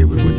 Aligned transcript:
Hi 0.00 0.04
everybody, 0.04 0.29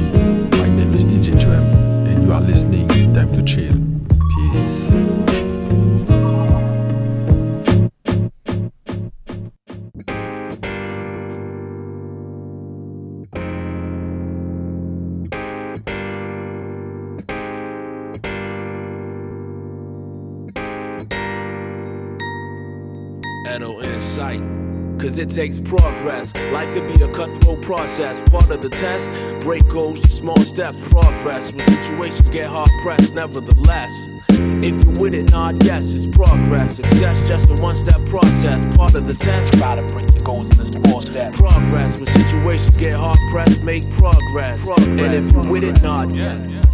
takes 25.36 25.60
progress. 25.60 26.36
Life 26.52 26.74
could 26.74 26.88
be 26.88 27.02
a 27.04 27.08
cutthroat 27.08 27.62
process. 27.62 28.22
Part 28.30 28.50
of 28.50 28.62
the 28.62 28.70
test, 28.70 29.10
break 29.42 29.68
goals 29.70 30.02
to 30.02 30.10
small 30.10 30.40
steps, 30.42 30.78
progress. 30.90 31.54
When 31.54 31.66
situations 31.66 32.30
get 32.30 32.48
hard 32.48 32.70
pressed, 32.84 33.16
nevertheless. 33.16 34.10
If 34.30 34.84
you 34.84 34.92
with 35.00 35.14
it, 35.14 35.32
nod 35.32 35.64
yes, 35.64 35.94
it's 35.94 36.06
progress. 36.06 36.78
Success 36.78 37.28
just 37.28 37.50
a 37.50 37.54
one 37.56 37.76
step 37.76 38.04
process. 38.08 38.66
Part 38.76 38.96
of 38.96 39.08
the 39.08 39.14
test, 39.14 39.54
try 39.54 39.76
to 39.76 39.84
break 39.94 40.14
your 40.14 40.24
goals 40.24 40.52
in 40.52 40.58
the 40.58 40.66
small 40.66 41.02
steps. 41.02 41.40
Progress. 41.40 41.98
When 41.98 42.08
situations 42.08 42.76
get 42.76 42.96
hard 42.96 43.20
pressed, 43.32 43.64
make 43.64 43.90
progress. 43.92 44.68
And 44.68 45.14
if 45.14 45.32
you 45.32 45.52
with 45.52 45.64
it, 45.64 45.82
nod 45.82 46.16
yes. 46.16 46.44
Call 46.44 46.71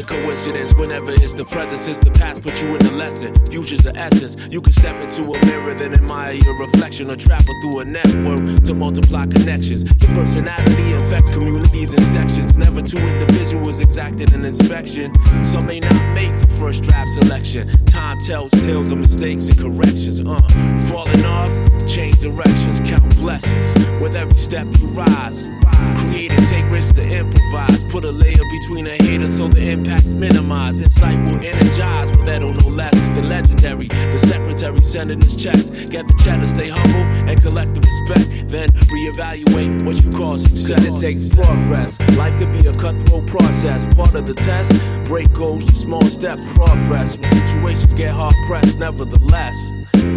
it 0.00 0.06
coincidence 0.06 0.74
whenever 0.74 1.10
it's 1.10 1.34
the 1.34 1.44
present. 1.44 1.80
Since 1.80 2.00
the 2.00 2.10
past 2.10 2.42
put 2.42 2.60
you 2.62 2.68
in 2.68 2.78
the 2.78 2.92
lesson. 2.92 3.34
Future's 3.46 3.80
the 3.80 3.96
essence. 3.96 4.36
You 4.50 4.60
can 4.60 4.72
step 4.72 4.96
into 5.00 5.22
a 5.22 5.46
mirror, 5.46 5.74
then 5.74 5.94
admire 5.94 6.34
your 6.34 6.58
reflection, 6.58 7.10
or 7.10 7.16
travel 7.16 7.54
through 7.60 7.80
a 7.80 7.84
network 7.84 8.64
to 8.64 8.74
multiply 8.74 9.26
connections. 9.26 9.84
Your 10.00 10.14
personality 10.14 10.92
infects 10.92 11.30
communities 11.30 11.92
and 11.94 12.02
sections. 12.02 12.58
Never 12.58 12.82
two 12.82 12.98
individuals 12.98 13.80
exacted 13.80 14.32
an 14.32 14.44
inspection. 14.44 15.12
Some 15.44 15.66
may 15.66 15.80
not 15.80 16.14
make 16.14 16.32
the 16.32 16.46
first 16.46 16.82
draft 16.82 17.10
selection. 17.10 17.68
Time 17.86 18.18
tells 18.20 18.50
tales 18.52 18.90
of 18.92 18.98
mistakes 18.98 19.48
and 19.48 19.58
corrections. 19.58 20.20
Uh, 20.20 20.40
falling 20.88 21.24
off, 21.24 21.52
change 21.86 22.18
directions, 22.20 22.80
count 22.80 23.14
blessings. 23.16 23.68
With 24.00 24.14
every 24.14 24.36
step 24.36 24.66
you 24.78 24.86
rise, 24.88 25.48
create 25.96 26.32
and 26.32 26.46
take 26.46 26.64
risks 26.70 26.92
to 26.92 27.02
improvise. 27.02 27.82
Put 27.84 28.04
a 28.04 28.10
layer 28.10 28.44
between 28.50 28.86
a 28.86 28.96
hater 28.96 29.28
so 29.28 29.48
the 29.48 29.60
impact's 29.90 30.14
minimized. 30.14 30.82
Insight 30.82 31.18
will 31.24 31.40
energize 31.44 32.10
with 32.10 32.26
that 32.26 32.40
no 32.40 32.50
less 32.68 32.92
than 32.92 33.28
legendary. 33.28 33.88
The 33.88 34.18
secretary 34.18 34.82
sending 34.82 35.20
his 35.20 35.36
checks. 35.36 35.70
Get 35.86 36.06
the 36.06 36.14
cheddar, 36.24 36.46
stay 36.46 36.68
humble 36.68 37.28
and 37.28 37.40
collect 37.42 37.74
the 37.74 37.80
respect. 37.80 38.48
Then 38.48 38.70
reevaluate 38.70 39.84
what 39.84 40.02
you 40.02 40.10
call 40.10 40.38
success. 40.38 40.86
It 40.86 41.00
takes 41.00 41.34
progress. 41.34 41.98
Life 42.16 42.38
could 42.38 42.52
be 42.52 42.66
a 42.68 42.72
cutthroat 42.72 43.26
process. 43.26 43.86
Part 43.94 44.14
of 44.14 44.26
the 44.26 44.34
test, 44.34 44.70
break 45.04 45.32
goals 45.32 45.64
to 45.66 45.74
small 45.74 46.02
step 46.02 46.38
progress. 46.54 47.16
When 47.16 47.28
situations 47.30 47.94
get 47.94 48.12
hard 48.12 48.34
pressed, 48.46 48.78
nevertheless. 48.78 49.56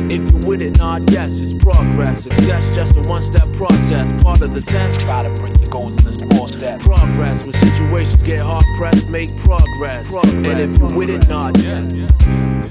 If 0.09 0.31
you 0.31 0.37
with 0.47 0.61
it, 0.61 0.77
nod 0.77 1.11
yes, 1.11 1.39
it's 1.39 1.53
progress. 1.53 2.23
Success 2.23 2.73
just 2.75 2.95
a 2.95 3.01
one 3.01 3.21
step 3.21 3.51
process. 3.53 4.11
Part 4.23 4.41
of 4.41 4.53
the 4.53 4.61
test, 4.61 5.01
try 5.01 5.23
to 5.23 5.29
break 5.41 5.59
your 5.59 5.69
goals 5.69 5.97
in 5.97 6.05
the 6.05 6.13
small 6.13 6.47
step. 6.47 6.79
Progress. 6.79 7.43
When 7.43 7.53
situations 7.53 8.23
get 8.23 8.41
hard 8.41 8.65
pressed, 8.77 9.09
make 9.09 9.29
progress. 9.37 9.52
And 9.53 10.59
if 10.59 10.77
you 10.77 10.85
with 10.97 11.09
it, 11.09 11.27
nod 11.29 11.61
yes. 11.61 11.89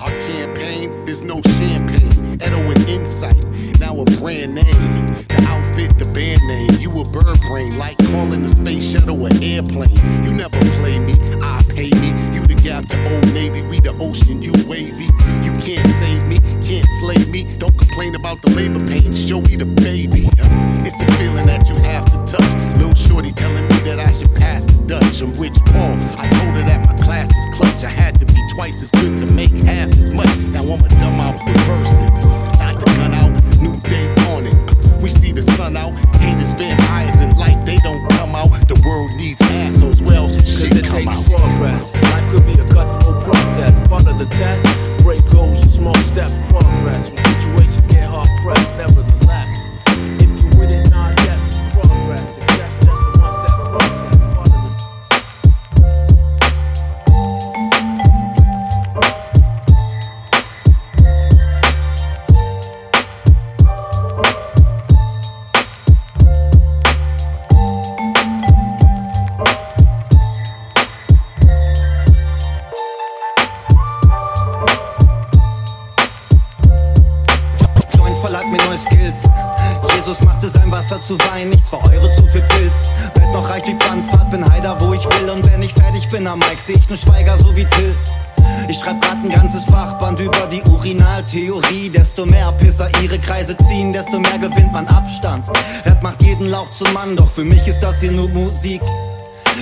Our 0.00 0.10
campaign, 0.26 1.04
there's 1.04 1.22
no 1.22 1.40
champagne. 1.42 2.34
Edo 2.34 2.58
and 2.58 2.88
Insight, 2.88 3.44
now 3.78 4.00
a 4.00 4.04
brand 4.18 4.54
name. 4.54 5.06
The 5.28 5.44
outfit, 5.48 5.98
the 5.98 6.06
band 6.06 6.40
name. 6.48 6.80
You 6.80 6.90
a 7.00 7.04
bird 7.04 7.40
brain, 7.48 7.78
like 7.78 7.98
calling 8.10 8.42
the 8.42 8.48
space 8.48 8.92
shuttle 8.92 9.24
an 9.26 9.42
airplane. 9.42 9.94
You 10.24 10.32
never 10.32 10.58
play 10.80 10.98
me, 10.98 11.14
I 11.42 11.62
pay 11.68 11.90
me. 11.90 12.10
You 12.34 12.46
the 12.46 12.58
gap, 12.62 12.88
the 12.88 12.98
old 13.14 13.32
navy. 13.32 13.62
We 13.62 13.80
the 13.80 13.96
ocean, 14.00 14.42
you 14.42 14.52
wavy. 14.66 15.06
You 15.44 15.52
can't 15.62 15.88
save 15.88 16.26
me, 16.26 16.38
can't 16.66 16.88
slay 17.00 17.24
me. 17.30 17.44
Don't 17.58 17.76
complain 17.78 18.14
about 18.16 18.42
the 18.42 18.50
labor 18.50 18.84
pain. 18.86 19.14
Show 19.14 19.40
me 19.40 19.56
the 19.56 19.66
baby. 19.66 20.28
It's 20.84 21.00
a 21.00 21.06
feeling 21.18 21.46
that 21.46 21.68
you 21.68 21.76
have 21.82 22.06
to 22.06 22.36
touch. 22.36 22.78
Little 22.78 22.94
shorty 22.94 23.32
telling 23.32 23.68
me 23.68 23.71
that 23.84 23.98
I 23.98 24.12
should 24.12 24.34
pass 24.34 24.66
the 24.66 24.78
Dutch. 24.86 25.22
I'm 25.22 25.32
Rich 25.34 25.58
Paul. 25.66 25.98
I 26.18 26.28
told 26.30 26.54
her 26.54 26.64
that 26.66 26.86
my 26.86 26.94
class 27.02 27.28
is 27.30 27.46
clutch. 27.54 27.84
I 27.84 27.88
had 27.88 28.18
to 28.20 28.26
be 28.26 28.38
twice 28.54 28.82
as 28.82 28.90
good 28.90 29.16
to 29.18 29.26
make 29.32 29.50
half 29.66 29.90
as 29.98 30.10
much. 30.10 30.30
Now 30.54 30.62
I'm 30.62 30.82
a 30.84 30.88
dumb 31.00 31.18
out 31.18 31.34
with 31.46 31.58
verses. 31.66 32.14
Not 32.58 32.78
the 32.78 32.86
gun 32.86 33.14
out, 33.14 33.32
new 33.58 33.80
day 33.80 34.12
dawning. 34.14 34.54
We 35.02 35.10
see 35.10 35.32
the 35.32 35.42
sun 35.42 35.76
out. 35.76 35.92
Haters, 36.22 36.52
vampires, 36.52 37.20
and 37.20 37.36
light, 37.36 37.58
they 37.66 37.78
don't 37.78 38.02
come 38.18 38.34
out. 38.34 38.50
The 38.68 38.80
world 38.86 39.10
needs 39.16 39.40
assholes. 39.42 40.00
Well, 40.00 40.28
some 40.28 40.46
shit 40.46 40.76
it 40.76 40.86
come 40.86 41.02
takes 41.02 41.12
out. 41.12 41.24
progress. 41.26 41.92
Life 41.94 42.26
could 42.30 42.46
be 42.46 42.54
a 42.54 42.66
cutthroat 42.70 43.24
process. 43.24 43.88
Part 43.88 44.06
of 44.06 44.18
the 44.18 44.26
test, 44.36 44.62
break 45.02 45.24
goals 45.30 45.60
small 45.74 45.96
step 46.12 46.30
progress. 46.50 47.21
Hier 98.02 98.12
nur 98.12 98.28
Musik. 98.30 98.82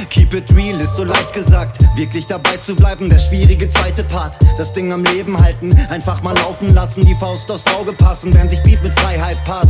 Keep 0.09 0.33
it 0.35 0.57
real 0.57 0.81
ist 0.81 0.97
so 0.97 1.05
leicht 1.05 1.33
gesagt. 1.35 1.79
Wirklich 1.95 2.27
dabei 2.27 2.57
zu 2.57 2.75
bleiben, 2.75 3.11
der 3.11 3.19
schwierige 3.19 3.69
zweite 3.71 4.03
Part. 4.03 4.35
Das 4.57 4.73
Ding 4.73 4.93
am 4.93 5.05
Leben 5.05 5.39
halten, 5.39 5.77
einfach 5.91 6.23
mal 6.23 6.35
laufen 6.37 6.73
lassen, 6.75 7.05
die 7.05 7.15
Faust 7.15 7.51
aufs 7.51 7.67
Auge 7.75 7.93
passen, 7.93 8.33
wenn 8.33 8.49
sich 8.49 8.63
Beat 8.63 8.83
mit 8.83 8.99
Freiheit 8.99 9.37
paart. 9.45 9.69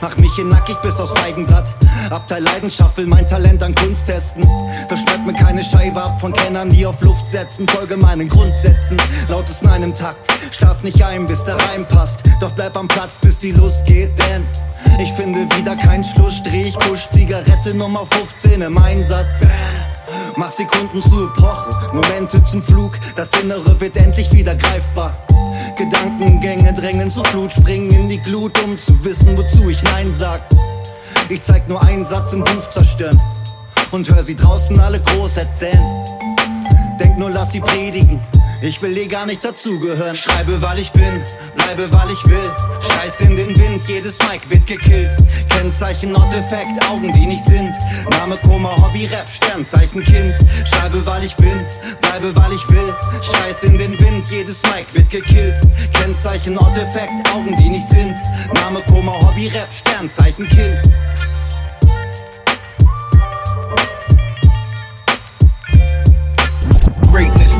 Mach 0.00 0.16
mich 0.16 0.30
hier 0.36 0.44
nackig 0.44 0.76
bis 0.82 0.98
aufs 1.00 1.18
Feigenblatt. 1.20 1.74
Abteil 2.10 2.42
Leidenschaft 2.42 2.96
will 2.96 3.06
mein 3.06 3.26
Talent 3.26 3.62
an 3.62 3.74
Kunst 3.74 4.06
testen. 4.06 4.48
Das 4.88 5.00
schreibt 5.00 5.26
mir 5.26 5.32
keine 5.32 5.64
Scheibe 5.64 6.00
ab 6.00 6.20
von 6.20 6.32
Kennern, 6.32 6.70
die 6.70 6.86
auf 6.86 7.00
Luft 7.00 7.30
setzen. 7.30 7.66
Folge 7.68 7.96
meinen 7.96 8.28
Grundsätzen, 8.28 8.96
lautes 9.28 9.62
Nein 9.62 9.82
im 9.82 9.94
Takt. 9.94 10.30
Schlaf 10.52 10.82
nicht 10.84 11.02
ein, 11.04 11.26
bis 11.26 11.42
der 11.44 11.56
Reim 11.56 11.84
passt. 11.86 12.20
Doch 12.40 12.52
bleib 12.52 12.76
am 12.76 12.86
Platz, 12.86 13.18
bis 13.18 13.38
die 13.38 13.52
Lust 13.52 13.86
geht, 13.86 14.10
denn 14.18 14.44
ich 15.00 15.12
finde 15.12 15.40
wieder 15.56 15.74
keinen 15.74 16.04
Schlussstrich. 16.04 16.74
Kusch 16.74 17.08
Zigarette 17.12 17.74
Nummer 17.74 18.06
15 18.12 18.62
im 18.62 18.78
Einsatz. 18.78 19.28
Mach 20.36 20.52
Sekunden 20.52 21.02
zu 21.02 21.24
Epoche, 21.24 21.74
Momente 21.92 22.42
zum 22.44 22.62
Flug. 22.62 22.92
Das 23.16 23.28
Innere 23.42 23.80
wird 23.80 23.96
endlich 23.96 24.32
wieder 24.32 24.54
greifbar. 24.54 25.16
Gedankengänge 25.76 26.72
drängen 26.72 27.10
zur 27.10 27.24
Flut, 27.26 27.52
springen 27.52 27.90
in 27.90 28.08
die 28.08 28.18
Glut, 28.18 28.58
um 28.64 28.78
zu 28.78 29.04
wissen, 29.04 29.36
wozu 29.36 29.68
ich 29.68 29.82
Nein 29.82 30.14
sag. 30.16 30.40
Ich 31.28 31.42
zeig 31.42 31.68
nur 31.68 31.82
einen 31.82 32.06
Satz 32.06 32.32
im 32.32 32.42
Ruf 32.42 32.70
zerstören 32.70 33.20
und 33.90 34.08
hör 34.12 34.22
sie 34.22 34.36
draußen 34.36 34.78
alle 34.80 35.00
groß 35.00 35.36
erzählen. 35.36 35.84
Denk 37.00 37.18
nur, 37.18 37.30
lass 37.30 37.52
sie 37.52 37.60
predigen. 37.60 38.20
Ich 38.60 38.82
will 38.82 38.96
eh 38.98 39.06
gar 39.06 39.24
nicht 39.24 39.44
dazugehören. 39.44 40.16
Schreibe, 40.16 40.60
weil 40.60 40.80
ich 40.80 40.90
bin, 40.90 41.22
bleibe, 41.54 41.92
weil 41.92 42.10
ich 42.10 42.26
will. 42.26 42.50
Scheiß 42.88 43.20
in 43.20 43.36
den 43.36 43.56
Wind, 43.56 43.84
jedes 43.86 44.18
Mic 44.18 44.50
wird 44.50 44.66
gekillt. 44.66 45.16
Kennzeichen, 45.48 46.10
not 46.10 46.34
effekt, 46.34 46.84
Augen, 46.90 47.12
die 47.12 47.26
nicht 47.26 47.44
sind. 47.44 47.72
Name, 48.10 48.36
Koma, 48.42 48.74
Hobby, 48.82 49.06
Rap, 49.06 49.28
Sternzeichen, 49.28 50.02
Kind. 50.02 50.34
Schreibe, 50.66 51.06
weil 51.06 51.22
ich 51.24 51.36
bin, 51.36 51.64
bleibe, 52.00 52.34
weil 52.34 52.52
ich 52.52 52.68
will. 52.68 52.94
Scheiß 53.22 53.62
in 53.62 53.78
den 53.78 53.98
Wind, 54.00 54.26
jedes 54.28 54.62
Mic 54.64 54.86
wird 54.92 55.10
gekillt. 55.10 55.60
Kennzeichen, 55.92 56.54
not 56.54 56.76
effekt, 56.76 57.12
Augen, 57.32 57.56
die 57.56 57.68
nicht 57.68 57.88
sind. 57.88 58.16
Name, 58.54 58.82
Koma, 58.88 59.12
Hobby, 59.22 59.46
Rap, 59.48 59.72
Sternzeichen, 59.72 60.48
Kind. 60.48 60.78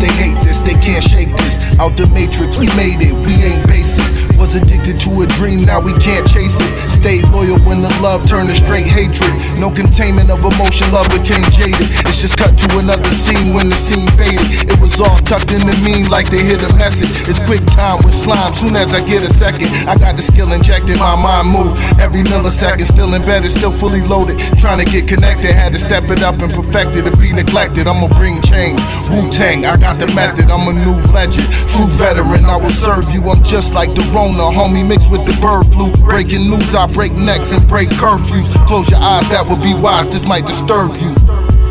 They 0.00 0.10
hate 0.12 0.38
this, 0.42 0.60
they 0.60 0.74
can't 0.74 1.02
shake 1.02 1.34
this. 1.36 1.58
Out 1.78 1.96
the 1.96 2.06
matrix, 2.08 2.58
we 2.58 2.66
made 2.76 3.02
it, 3.02 3.14
we 3.26 3.34
ain't 3.42 3.66
basic. 3.66 4.04
Was 4.38 4.54
addicted 4.54 4.98
to 5.00 5.22
a 5.22 5.26
dream, 5.26 5.62
now 5.62 5.80
we 5.80 5.92
can't 5.94 6.26
chase 6.28 6.58
it. 6.60 6.87
Stayed 6.98 7.28
loyal 7.30 7.58
when 7.62 7.80
the 7.80 7.92
love 8.02 8.26
turned 8.28 8.48
to 8.50 8.54
straight 8.54 8.86
hatred. 8.86 9.30
No 9.58 9.70
containment 9.70 10.30
of 10.30 10.42
emotion, 10.42 10.90
love 10.90 11.06
became 11.14 11.46
jaded. 11.54 11.86
It's 12.10 12.20
just 12.20 12.36
cut 12.36 12.58
to 12.58 12.78
another 12.78 13.12
scene 13.22 13.54
when 13.54 13.70
the 13.70 13.78
scene 13.78 14.08
faded. 14.18 14.66
It 14.66 14.80
was 14.80 14.98
all 15.00 15.18
tucked 15.22 15.52
in 15.52 15.62
the 15.62 15.76
mean 15.86 16.10
like 16.10 16.28
they 16.28 16.42
hit 16.42 16.62
a 16.62 16.70
message. 16.74 17.10
It's 17.30 17.38
quick 17.38 17.64
time 17.78 18.02
with 18.02 18.14
slime. 18.14 18.52
Soon 18.52 18.74
as 18.74 18.92
I 18.92 19.04
get 19.06 19.22
a 19.22 19.30
second, 19.30 19.70
I 19.86 19.96
got 19.96 20.16
the 20.16 20.22
skill 20.22 20.50
injected. 20.52 20.98
My 20.98 21.14
mind 21.14 21.48
move 21.54 21.78
every 22.00 22.22
millisecond. 22.22 22.86
Still 22.86 23.14
embedded, 23.14 23.50
still 23.52 23.72
fully 23.72 24.02
loaded. 24.02 24.38
Trying 24.58 24.84
to 24.84 24.88
get 24.90 25.06
connected. 25.06 25.54
Had 25.54 25.72
to 25.74 25.78
step 25.78 26.04
it 26.10 26.22
up 26.22 26.42
and 26.42 26.50
perfect 26.52 26.96
it 26.96 27.02
to 27.02 27.16
be 27.16 27.32
neglected. 27.32 27.86
I'ma 27.86 28.08
bring 28.18 28.42
change. 28.42 28.80
Wu 29.10 29.30
Tang, 29.30 29.64
I 29.64 29.76
got 29.76 29.98
the 30.00 30.08
method. 30.18 30.50
I'm 30.50 30.66
a 30.66 30.72
new 30.72 30.98
legend. 31.12 31.46
True 31.70 31.86
veteran, 31.94 32.44
I 32.46 32.56
will 32.56 32.74
serve 32.74 33.06
you. 33.14 33.22
I'm 33.30 33.42
just 33.44 33.74
like 33.74 33.94
the 33.94 34.02
Rona, 34.10 34.50
homie, 34.50 34.86
mixed 34.86 35.10
with 35.10 35.24
the 35.26 35.36
bird 35.40 35.66
flu. 35.72 35.92
Breaking 36.08 36.50
news, 36.50 36.74
I 36.74 36.87
break 36.92 37.12
necks 37.12 37.52
and 37.52 37.66
break 37.68 37.88
curfews. 37.90 38.48
Close 38.66 38.90
your 38.90 39.00
eyes, 39.00 39.28
that 39.30 39.46
would 39.48 39.62
be 39.62 39.74
wise. 39.74 40.08
This 40.08 40.24
might 40.24 40.46
disturb 40.46 40.94
you. 40.96 41.10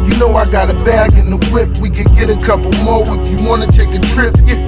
You 0.07 0.17
know 0.17 0.35
I 0.35 0.49
got 0.49 0.69
a 0.69 0.75
bag 0.85 1.13
in 1.13 1.29
the 1.29 1.37
whip. 1.51 1.77
We 1.77 1.89
could 1.89 2.07
get 2.15 2.29
a 2.29 2.37
couple 2.37 2.71
more 2.83 3.03
if 3.03 3.29
you 3.29 3.45
wanna 3.45 3.67
take 3.67 3.89
a 3.89 3.99
trip. 3.99 4.35
Yeah. 4.45 4.65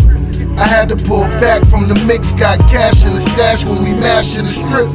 I 0.57 0.67
had 0.67 0.89
to 0.89 0.95
pull 0.97 1.23
back 1.39 1.65
from 1.65 1.87
the 1.87 1.95
mix, 2.05 2.31
got 2.33 2.59
cash 2.69 3.05
in 3.05 3.13
the 3.13 3.21
stash 3.21 3.63
when 3.63 3.81
we 3.83 3.93
mash 3.93 4.37
in 4.37 4.45
the 4.45 4.51
strip. 4.51 4.89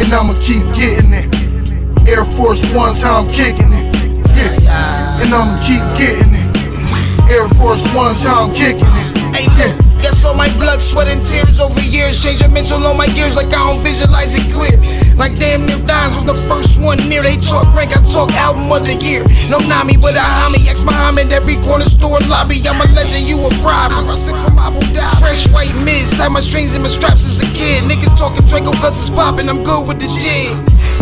And 0.00 0.12
I'ma 0.12 0.34
keep 0.42 0.66
getting 0.74 1.12
it. 1.12 2.08
Air 2.08 2.24
Force 2.24 2.62
One's 2.74 3.00
how 3.00 3.22
I'm 3.22 3.28
kicking 3.28 3.72
it. 3.72 3.94
Yeah. 4.34 5.22
And 5.22 5.32
I'ma 5.32 5.56
keep 5.62 5.84
getting 5.96 6.34
it. 6.34 7.30
Air 7.30 7.48
Force 7.50 7.84
One's 7.94 8.24
how 8.24 8.48
I'm 8.48 8.54
kicking 8.54 8.82
it. 8.82 9.03
My 10.44 10.58
blood, 10.58 10.80
sweat, 10.80 11.08
and 11.08 11.24
tears 11.24 11.60
over 11.60 11.80
years. 11.80 12.22
Changing 12.22 12.52
mental 12.52 12.84
on 12.84 12.96
my 12.96 13.06
gears 13.16 13.36
like 13.36 13.48
I 13.48 13.72
don't 13.72 13.80
visualize 13.82 14.36
it 14.36 14.44
clear. 14.52 14.76
Like 15.14 15.38
damn 15.38 15.66
near 15.66 15.78
Dimes 15.86 16.18
was 16.18 16.26
the 16.26 16.34
first 16.34 16.82
one 16.82 16.98
near. 17.08 17.22
They 17.22 17.38
talk 17.38 17.70
rank, 17.74 17.94
I 17.94 18.02
talk 18.02 18.34
album 18.34 18.66
of 18.70 18.82
the 18.82 18.98
year. 18.98 19.22
No 19.46 19.62
Nami, 19.62 19.96
but 19.96 20.18
a 20.18 20.24
homie. 20.42 20.66
Ex 20.66 20.82
Muhammad, 20.82 21.32
every 21.32 21.56
corner 21.62 21.86
store 21.86 22.18
lobby. 22.26 22.58
I'm 22.66 22.82
a 22.82 22.86
legend, 22.92 23.30
you 23.30 23.38
a 23.38 23.50
bribe. 23.62 23.94
I'm 23.94 24.10
sick 24.18 24.34
from 24.34 24.58
Abu 24.58 24.82
Dhabi. 24.90 25.18
Fresh 25.22 25.46
white 25.54 25.74
mids, 25.86 26.10
tie 26.18 26.28
my 26.28 26.40
strings 26.42 26.74
and 26.74 26.82
my 26.82 26.90
straps 26.90 27.22
as 27.22 27.46
a 27.46 27.48
kid. 27.54 27.86
Niggas 27.86 28.18
talking 28.18 28.44
Draco 28.46 28.74
cause 28.82 28.98
it's 28.98 29.10
poppin', 29.10 29.48
I'm 29.48 29.62
good 29.62 29.86
with 29.86 30.02
the 30.02 30.10
jig. 30.18 30.50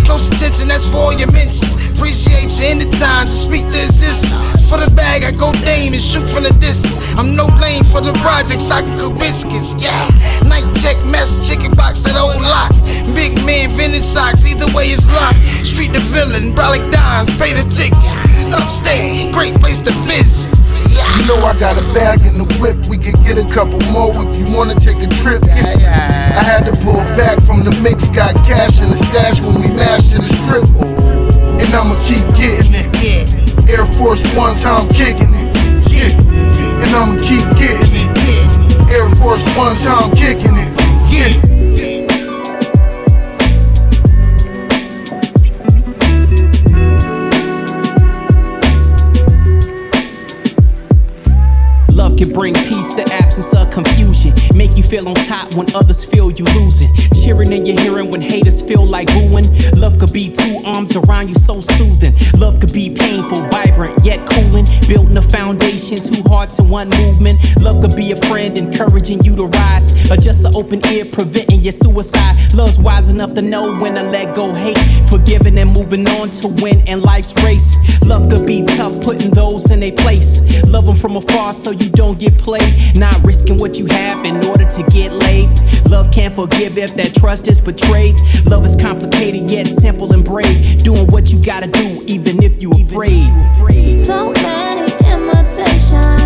Close 0.04 0.28
attention, 0.28 0.68
that's 0.68 0.84
for 0.84 1.08
all 1.08 1.14
your 1.14 1.30
mentions. 1.32 1.96
Appreciate 1.96 2.50
you 2.58 2.74
in 2.74 2.78
the 2.82 2.90
time 2.98 3.26
to 3.26 3.32
speak 3.32 3.64
the 3.72 3.80
existence. 3.80 4.36
For 4.68 4.76
the 4.76 4.90
bag, 4.92 5.24
I 5.24 5.32
go 5.32 5.52
dame 5.64 5.92
and 5.92 6.02
shoot 6.02 6.24
from 6.26 6.44
the 6.44 6.54
distance. 6.58 6.98
I'm 7.14 7.36
no 7.36 7.46
lame 7.60 7.84
for 7.84 8.00
the 8.00 8.12
projects, 8.24 8.68
I 8.72 8.82
can 8.82 8.98
cook 8.98 9.14
biscuits. 9.16 9.78
Yeah, 9.78 10.10
night 10.48 10.66
check, 10.82 10.98
mess, 11.08 11.46
chicken 11.46 11.70
box, 11.78 12.02
that 12.04 12.18
old 12.18 12.40
locks. 12.42 12.82
Big 13.14 13.36
man, 13.46 13.70
vending 13.78 14.01
socks, 14.02 14.44
either 14.44 14.66
way 14.74 14.90
it's 14.90 15.06
locked. 15.06 15.38
Street 15.62 15.94
the 15.94 16.02
villain, 16.10 16.50
brolic 16.52 16.82
dimes, 16.90 17.30
pay 17.38 17.54
the 17.54 17.62
ticket. 17.70 17.96
Upstate, 18.52 19.32
great 19.32 19.54
place 19.54 19.80
to 19.80 19.92
visit. 20.04 20.58
Yeah. 20.90 21.06
You 21.16 21.26
know 21.28 21.38
I 21.46 21.56
got 21.58 21.78
a 21.78 21.86
bag 21.94 22.26
in 22.26 22.36
the 22.36 22.44
whip. 22.60 22.76
We 22.86 22.98
could 22.98 23.16
get 23.24 23.38
a 23.38 23.46
couple 23.46 23.80
more 23.94 24.10
if 24.10 24.36
you 24.36 24.44
wanna 24.54 24.74
take 24.74 24.98
a 24.98 25.06
trip. 25.22 25.42
Yeah. 25.46 26.36
I 26.36 26.42
had 26.42 26.66
to 26.66 26.74
pull 26.82 27.00
back 27.16 27.40
from 27.42 27.64
the 27.64 27.70
mix, 27.80 28.08
got 28.08 28.34
cash 28.44 28.80
in 28.80 28.90
the 28.90 28.96
stash 28.96 29.40
when 29.40 29.54
we 29.54 29.68
mashed 29.68 30.12
in 30.12 30.20
the 30.20 30.32
strip. 30.42 30.66
And 31.62 31.70
I'ma 31.72 31.94
keep 32.04 32.26
getting 32.34 32.74
it. 32.74 32.88
Yeah. 33.00 33.78
Air 33.78 33.86
Force 33.94 34.22
One's 34.34 34.62
how 34.62 34.82
I'm 34.82 34.88
kicking 34.88 35.32
it. 35.32 35.56
Yeah. 35.88 36.10
And 36.82 36.90
I'ma 36.90 37.16
keep 37.22 37.46
getting 37.56 37.94
it. 37.94 38.90
Air 38.90 39.08
Force 39.16 39.44
One's 39.56 39.86
how 39.86 40.10
I'm 40.10 40.16
kicking 40.16 40.56
it. 40.56 40.68
Yeah. 41.08 41.51
Can 52.22 52.32
bring 52.32 52.54
peace, 52.54 52.94
the 52.94 53.21
absence 53.32 53.54
of 53.54 53.70
confusion. 53.70 54.30
Make 54.54 54.76
you 54.76 54.82
feel 54.82 55.08
on 55.08 55.14
top 55.14 55.54
when 55.54 55.66
others 55.74 56.04
feel 56.04 56.30
you 56.30 56.44
losing. 56.54 56.92
Cheering 57.14 57.50
in 57.52 57.64
your 57.64 57.80
hearing 57.80 58.10
when 58.10 58.20
haters 58.20 58.60
feel 58.60 58.84
like 58.84 59.06
booing. 59.08 59.46
Love 59.74 59.98
could 59.98 60.12
be 60.12 60.30
two 60.30 60.60
arms 60.66 60.94
around 60.96 61.28
you, 61.28 61.34
so 61.34 61.62
soothing. 61.62 62.14
Love 62.36 62.60
could 62.60 62.74
be 62.74 62.94
painful, 62.94 63.40
vibrant, 63.48 63.96
yet 64.04 64.28
cooling. 64.28 64.66
Building 64.86 65.16
a 65.16 65.22
foundation, 65.22 65.96
two 65.96 66.22
hearts 66.24 66.58
in 66.58 66.68
one 66.68 66.90
movement. 66.90 67.40
Love 67.58 67.80
could 67.80 67.96
be 67.96 68.12
a 68.12 68.16
friend, 68.16 68.58
encouraging 68.58 69.24
you 69.24 69.34
to 69.36 69.46
rise. 69.46 69.92
Or 70.10 70.16
just 70.16 70.44
an 70.44 70.54
open 70.54 70.86
ear, 70.88 71.06
preventing 71.06 71.62
your 71.62 71.72
suicide. 71.72 72.36
Love's 72.52 72.78
wise 72.78 73.08
enough 73.08 73.32
to 73.32 73.40
know 73.40 73.74
when 73.78 73.94
to 73.94 74.02
let 74.02 74.34
go 74.34 74.52
hate. 74.52 74.78
Forgiving 75.08 75.56
and 75.56 75.72
moving 75.72 76.06
on 76.20 76.28
to 76.30 76.48
win 76.48 76.86
in 76.86 77.00
life's 77.00 77.32
race. 77.42 77.76
Love 78.04 78.28
could 78.28 78.46
be 78.46 78.62
tough, 78.62 79.00
putting 79.02 79.30
those 79.30 79.70
in 79.70 79.80
their 79.80 79.92
place. 79.92 80.40
Love 80.66 80.84
them 80.84 80.96
from 80.96 81.16
afar 81.16 81.54
so 81.54 81.70
you 81.70 81.88
don't 81.90 82.18
get 82.18 82.36
played. 82.36 82.94
Not 82.94 83.21
risking 83.24 83.58
what 83.58 83.78
you 83.78 83.86
have 83.86 84.24
in 84.24 84.44
order 84.46 84.64
to 84.64 84.82
get 84.90 85.12
laid. 85.12 85.48
Love 85.88 86.10
can't 86.10 86.34
forgive 86.34 86.78
if 86.78 86.94
that 86.94 87.14
trust 87.14 87.48
is 87.48 87.60
betrayed. 87.60 88.16
Love 88.46 88.64
is 88.64 88.76
complicated 88.76 89.50
yet 89.50 89.66
simple 89.66 90.12
and 90.12 90.24
brave. 90.24 90.82
Doing 90.82 91.06
what 91.08 91.30
you 91.30 91.42
gotta 91.42 91.66
do, 91.66 92.02
even 92.06 92.42
if 92.42 92.62
you 92.62 92.70
are 92.72 92.80
afraid. 92.80 93.98
So 93.98 94.32
many 94.42 94.92
imitations, 95.12 96.21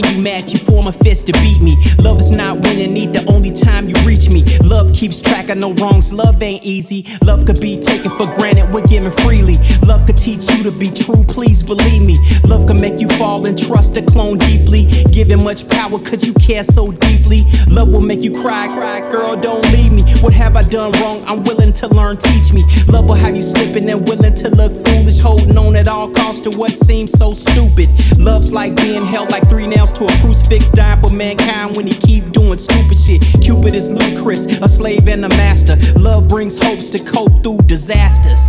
when 0.00 0.14
you 0.14 0.22
mad, 0.22 0.50
you 0.50 0.58
form 0.58 0.86
a 0.86 0.92
fist 0.92 1.26
to 1.26 1.32
beat 1.40 1.60
me. 1.60 1.76
Love 1.98 2.20
is 2.20 2.30
not 2.30 2.58
you 2.76 2.86
need 2.86 3.12
the 3.12 3.24
only 3.32 3.50
time 3.50 3.88
you 3.88 3.94
reach 4.06 4.30
me. 4.30 4.44
Love 4.62 4.92
keeps 4.92 5.20
track 5.20 5.48
of 5.48 5.58
no 5.58 5.72
wrongs, 5.74 6.12
love 6.12 6.40
ain't 6.42 6.62
easy. 6.62 7.04
Love 7.24 7.44
could 7.44 7.60
be 7.60 7.76
taken 7.76 8.10
for 8.12 8.26
granted, 8.36 8.72
we're 8.72 8.86
giving 8.86 9.10
freely. 9.10 9.56
Love 9.84 10.06
could 10.06 10.16
teach 10.16 10.48
you 10.50 10.62
to 10.62 10.70
be 10.70 10.90
true, 10.90 11.24
please 11.24 11.62
believe 11.62 12.02
me. 12.02 12.16
Love 12.44 12.68
can 12.68 12.80
make 12.80 13.00
you 13.00 13.08
fall 13.08 13.44
and 13.46 13.58
trust 13.58 13.96
a 13.96 14.02
clone 14.02 14.38
deeply. 14.38 14.86
Giving 15.10 15.42
much 15.42 15.68
power 15.68 15.98
cause 15.98 16.24
you 16.24 16.34
care 16.34 16.62
so 16.62 16.92
deeply. 16.92 17.44
Love 17.68 17.88
will 17.88 18.00
make 18.00 18.22
you 18.22 18.32
cry, 18.40 18.68
cry, 18.68 19.00
girl, 19.10 19.34
don't 19.36 19.64
leave. 19.72 19.87
What 20.20 20.34
have 20.34 20.56
I 20.56 20.62
done 20.62 20.90
wrong? 21.00 21.22
I'm 21.26 21.44
willing 21.44 21.72
to 21.74 21.86
learn, 21.88 22.16
teach 22.16 22.52
me. 22.52 22.64
Love 22.88 23.06
will 23.06 23.14
have 23.14 23.36
you 23.36 23.42
slipping 23.42 23.88
and 23.88 24.06
willing 24.06 24.34
to 24.34 24.48
look 24.50 24.74
foolish, 24.86 25.18
holding 25.20 25.56
on 25.56 25.76
at 25.76 25.86
all 25.86 26.10
costs 26.10 26.40
to 26.42 26.50
what 26.58 26.72
seems 26.72 27.12
so 27.12 27.32
stupid. 27.32 27.88
Love's 28.18 28.52
like 28.52 28.74
being 28.76 29.04
held 29.04 29.30
like 29.30 29.48
three 29.48 29.66
nails 29.66 29.92
to 29.92 30.04
a 30.04 30.20
crucifix, 30.20 30.70
dying 30.70 31.00
for 31.00 31.10
mankind 31.10 31.76
when 31.76 31.86
you 31.86 31.94
keep 31.94 32.32
doing 32.32 32.58
stupid 32.58 32.98
shit. 32.98 33.22
Cupid 33.42 33.74
is 33.74 33.90
ludicrous, 33.90 34.46
a 34.46 34.68
slave 34.68 35.06
and 35.06 35.24
a 35.24 35.28
master. 35.30 35.76
Love 35.98 36.26
brings 36.26 36.56
hopes 36.62 36.90
to 36.90 36.98
cope 36.98 37.42
through 37.44 37.58
disasters. 37.66 38.40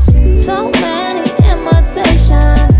So 0.43 0.71
many 0.81 1.29
imitations, 1.51 2.79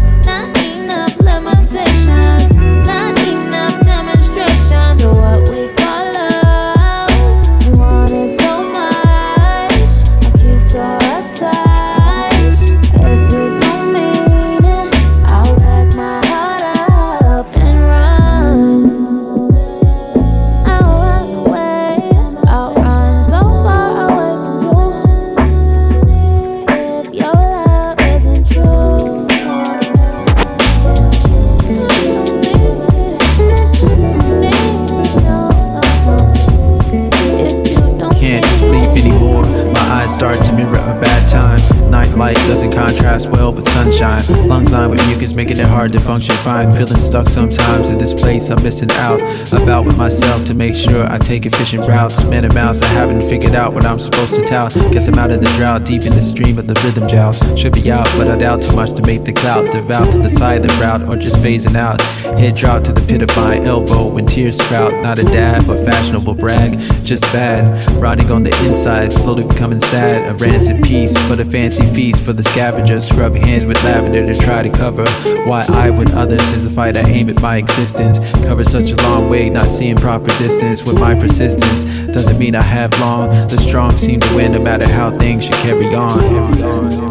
contrast 42.90 43.30
well, 43.30 43.54
with 43.54 43.70
sunshine. 43.70 44.24
Lungs 44.48 44.72
lined 44.72 44.92
with 44.92 45.06
mucus, 45.08 45.34
making 45.34 45.58
it 45.58 45.66
hard 45.66 45.92
to 45.94 46.00
function 46.00 46.36
fine. 46.38 46.72
Feeling 46.74 47.00
stuck 47.00 47.28
sometimes 47.28 47.90
in 47.90 47.98
this 47.98 48.14
place, 48.14 48.50
I'm 48.50 48.62
missing 48.64 48.92
out. 48.92 49.20
About 49.54 49.86
with 49.86 49.98
myself 49.98 50.44
to 50.46 50.54
make 50.54 50.74
sure 50.74 51.06
I 51.10 51.18
take 51.20 51.46
efficient 51.46 51.88
routes. 51.88 52.20
And 52.24 52.52
mouse, 52.54 52.82
I 52.82 52.88
haven't 52.88 53.22
figured 53.30 53.54
out 53.54 53.74
what 53.74 53.86
I'm 53.86 54.00
supposed 54.00 54.34
to 54.36 54.46
tout. 54.46 54.74
Guess 54.92 55.08
I'm 55.08 55.20
out 55.20 55.32
of 55.32 55.42
the 55.42 55.50
drought, 55.58 55.86
deep 55.86 56.04
in 56.04 56.16
the 56.16 56.22
stream 56.22 56.58
of 56.58 56.68
the 56.68 56.74
rhythm 56.84 57.08
joust. 57.08 57.58
Should 57.58 57.74
be 57.74 57.92
out, 57.92 58.08
but 58.18 58.28
I 58.28 58.38
doubt 58.38 58.62
too 58.62 58.76
much 58.76 58.94
to 58.96 59.02
make 59.04 59.24
the 59.24 59.34
clout. 59.34 59.72
Devout 59.72 60.12
to 60.14 60.20
the 60.20 60.30
side 60.30 60.66
of 60.66 60.72
the 60.72 60.84
route, 60.84 61.08
or 61.08 61.16
just 61.16 61.36
phasing 61.38 61.76
out. 61.76 62.02
Head 62.40 62.56
drop 62.56 62.84
to 62.86 62.92
the 62.92 63.02
pit 63.02 63.22
of 63.22 63.36
my 63.36 63.60
elbow 63.60 64.08
when 64.08 64.26
tears 64.26 64.58
sprout. 64.58 64.94
Not 65.04 65.20
a 65.20 65.24
dab, 65.24 65.68
but 65.68 65.84
fashionable 65.86 66.36
brag, 66.36 66.80
just 67.04 67.24
bad. 67.34 67.64
Rotting 68.02 68.32
on 68.32 68.44
the 68.44 68.66
inside, 68.66 69.14
slowly 69.14 69.44
becoming 69.44 69.80
sad. 69.80 70.30
A 70.30 70.34
rancid 70.36 70.82
piece, 70.84 71.14
but 71.28 71.40
a 71.40 71.46
fancy 71.46 71.86
feast 71.86 72.24
for 72.24 72.34
the 72.34 72.44
scavengers. 72.80 73.08
Scrub 73.10 73.36
hands 73.36 73.66
with 73.66 73.84
lavender 73.84 74.26
to 74.26 74.40
try 74.40 74.64
to 74.64 74.70
cover. 74.70 75.06
Why 75.46 75.66
I 75.70 75.90
with 75.90 76.14
others 76.14 76.42
is 76.52 76.66
a 76.66 76.70
fight 76.70 76.96
I 76.98 77.08
aim 77.10 77.30
at 77.30 77.42
my 77.42 77.58
existence. 77.58 78.20
Cover 78.46 78.64
such 78.64 78.92
a 78.92 78.96
long 79.04 79.30
way, 79.30 79.50
not 79.50 79.70
seeing 79.70 79.96
proper 79.96 80.30
distance 80.38 80.84
with 80.86 80.96
my 80.96 81.16
persistence. 81.16 81.84
Doesn't 82.14 82.38
mean 82.38 82.56
I 82.56 82.62
have 82.62 82.98
long. 83.00 83.30
The 83.48 83.60
strong 83.60 83.98
seem 83.98 84.20
to 84.22 84.36
win 84.36 84.52
no 84.54 84.60
matter 84.60 84.88
how 84.88 85.12
things 85.18 85.46
should 85.46 85.56
carry 85.56 85.94
on. 85.96 86.20
Carry 86.20 86.64
on. 86.64 87.10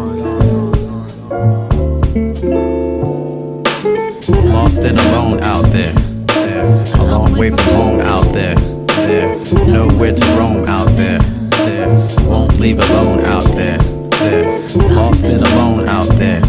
Lost 4.45 4.83
and 4.83 4.99
alone 4.99 5.41
out 5.41 5.71
there. 5.71 5.93
A 6.95 7.03
long 7.03 7.37
way 7.37 7.49
from 7.49 7.59
home 7.75 7.99
out 7.99 8.33
there. 8.33 8.55
Nowhere 9.65 10.13
to 10.13 10.25
roam 10.37 10.67
out 10.67 10.95
there. 10.95 11.19
Won't 12.27 12.59
leave 12.59 12.79
alone 12.79 13.21
out 13.21 13.45
there. 13.55 13.98
There. 14.19 14.59
Lost 14.89 15.25
and 15.25 15.41
alone 15.41 15.87
out 15.87 16.07
there. 16.17 16.41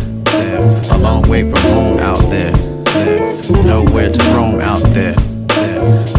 A 0.93 0.99
long 0.99 1.29
way 1.29 1.49
from 1.49 1.61
home 1.73 1.99
out 1.99 2.29
there. 2.31 2.53
Nowhere 3.65 4.11
to 4.11 4.25
roam 4.35 4.61
out 4.61 4.83
there. 4.93 5.30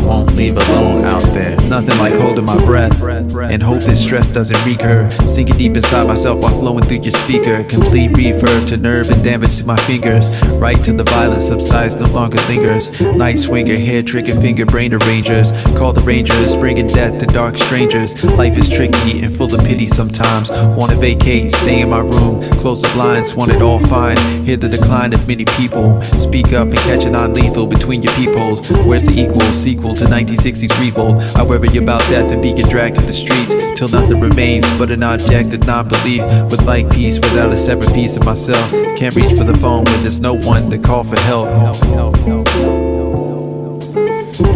Won't 0.04 0.36
leave 0.36 0.58
alone 0.58 1.06
out 1.06 1.24
there. 1.34 1.60
Nothing 1.62 1.98
like 2.00 2.14
holding 2.14 2.46
my 2.46 2.64
breath 2.66 3.02
and 3.02 3.62
hope 3.62 3.82
this 3.82 4.02
stress 4.02 4.30
doesn't 4.30 4.66
recur. 4.66 5.10
Sinking 5.26 5.58
deep 5.58 5.76
inside 5.76 6.08
myself 6.08 6.42
while 6.42 6.58
flowing 6.58 6.84
through 6.86 7.02
your 7.02 7.12
speaker. 7.12 7.64
Complete 7.64 8.12
refurb 8.12 8.68
to 8.68 8.78
nerve 8.78 9.10
and 9.10 9.24
damage 9.24 9.58
to 9.58 9.66
my 9.66 9.78
fingers. 9.82 10.28
Right 10.52 10.82
to 10.84 10.94
the 10.94 11.04
violence 11.04 11.48
subsides, 11.48 11.96
no 11.96 12.08
longer 12.08 12.40
lingers. 12.48 13.02
Night 13.16 13.40
swinger, 13.40 13.76
hair 13.76 14.04
trigger, 14.04 14.40
finger 14.40 14.66
brain 14.66 14.94
arrangers. 14.94 15.52
Call 15.78 15.94
the 15.94 16.02
rangers, 16.02 16.56
bringing 16.56 16.88
death 16.88 17.20
to 17.20 17.26
dark 17.26 17.58
strangers. 17.58 18.24
Life 18.24 18.58
is 18.58 18.70
tricky 18.70 19.22
and 19.22 19.36
full 19.36 19.54
of 19.54 19.64
pity 19.66 19.88
sometimes. 19.88 20.50
Wanna 20.78 20.96
vacate, 20.96 21.52
stay 21.52 21.82
in 21.82 21.90
my 21.90 22.00
room, 22.00 22.42
close 22.58 22.82
the 22.82 22.90
blinds, 22.90 23.36
want 23.36 23.52
it 23.52 23.62
all 23.62 23.80
fine. 23.80 24.18
Hear 24.46 24.58
the 24.58 24.70
decline 24.70 25.14
of 25.14 25.28
many 25.28 25.46
people. 25.46 26.02
Speak 26.02 26.54
up 26.54 26.70
and 26.70 26.78
catch 26.80 27.06
a 27.06 27.10
non 27.10 27.34
lethal 27.34 27.68
between 27.68 28.02
your 28.02 28.14
peepholes. 28.14 28.70
Where's 28.86 29.06
the 29.06 29.14
equal 29.14 29.42
sequel 29.54 29.91
to 29.96 30.06
1960s 30.06 30.80
revolt? 30.80 31.22
I 31.36 31.44
worry 31.44 31.78
about 31.78 32.02
death 32.10 32.32
and 32.32 32.42
being 32.42 32.56
dragged 32.56 32.98
to 32.98 33.02
the 33.02 33.14
streets 33.14 33.54
till 33.78 33.90
nothing 33.90 34.20
remains 34.20 34.66
but 34.78 34.92
an 34.92 35.04
object 35.04 35.54
of 35.54 35.66
non-belief. 35.66 36.22
With 36.50 36.64
like 36.64 36.90
peace 36.92 37.16
without 37.16 37.52
a 37.54 37.58
separate 37.58 37.94
piece 37.94 38.18
of 38.18 38.24
myself. 38.24 38.72
Can't 38.98 39.16
reach 39.16 39.34
for 39.38 39.44
the 39.44 39.58
phone 39.58 39.86
when 39.86 40.04
there's 40.04 40.20
no 40.20 40.34
one 40.34 40.70
to 40.70 40.78
call 40.78 41.04
for 41.04 41.20
help. 41.22 41.48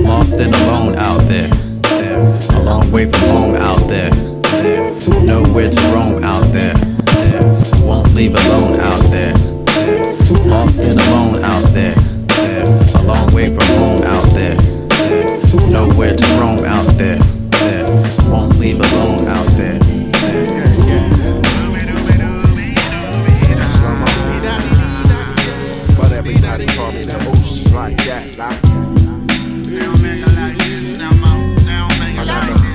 Lost 0.02 0.38
and 0.40 0.54
alone 0.56 0.96
out 0.96 1.28
there. 1.28 1.50
A 2.50 2.64
long 2.64 2.92
way 2.92 3.10
from 3.10 3.30
home 3.30 3.56
out 3.56 3.88
there. 3.88 4.12
Nowhere 5.24 5.70
to 5.70 5.82
roam 5.94 6.24
out 6.24 6.52
there. 6.52 6.76
Won't 7.86 8.14
leave 8.16 8.36
alone 8.36 8.76
out 8.78 9.04
there. 9.12 9.34
Lost 10.46 10.80
and 10.80 11.00
alone 11.00 11.44
out 11.44 11.68
there. 11.74 11.96
A 12.96 13.02
long 13.04 13.34
way 13.34 13.54
from 13.54 13.66
home 13.78 14.02
out 14.04 14.30
there. 14.32 14.75
Nowhere 15.70 16.16
to 16.16 16.26
roam 16.40 16.60
out 16.66 16.86
there. 16.98 17.20
Won't 18.30 18.58
leave 18.60 18.80
alone 18.80 19.28
out 19.28 19.48
there. 19.58 19.80
But 25.98 26.12
everybody 26.12 26.66
call 26.68 26.92
me 26.92 27.04
the 27.04 27.16
Oceans 27.30 27.74
like 27.74 27.98
that. 28.06 28.38
Like, 28.38 28.76
ocean. 32.16 32.66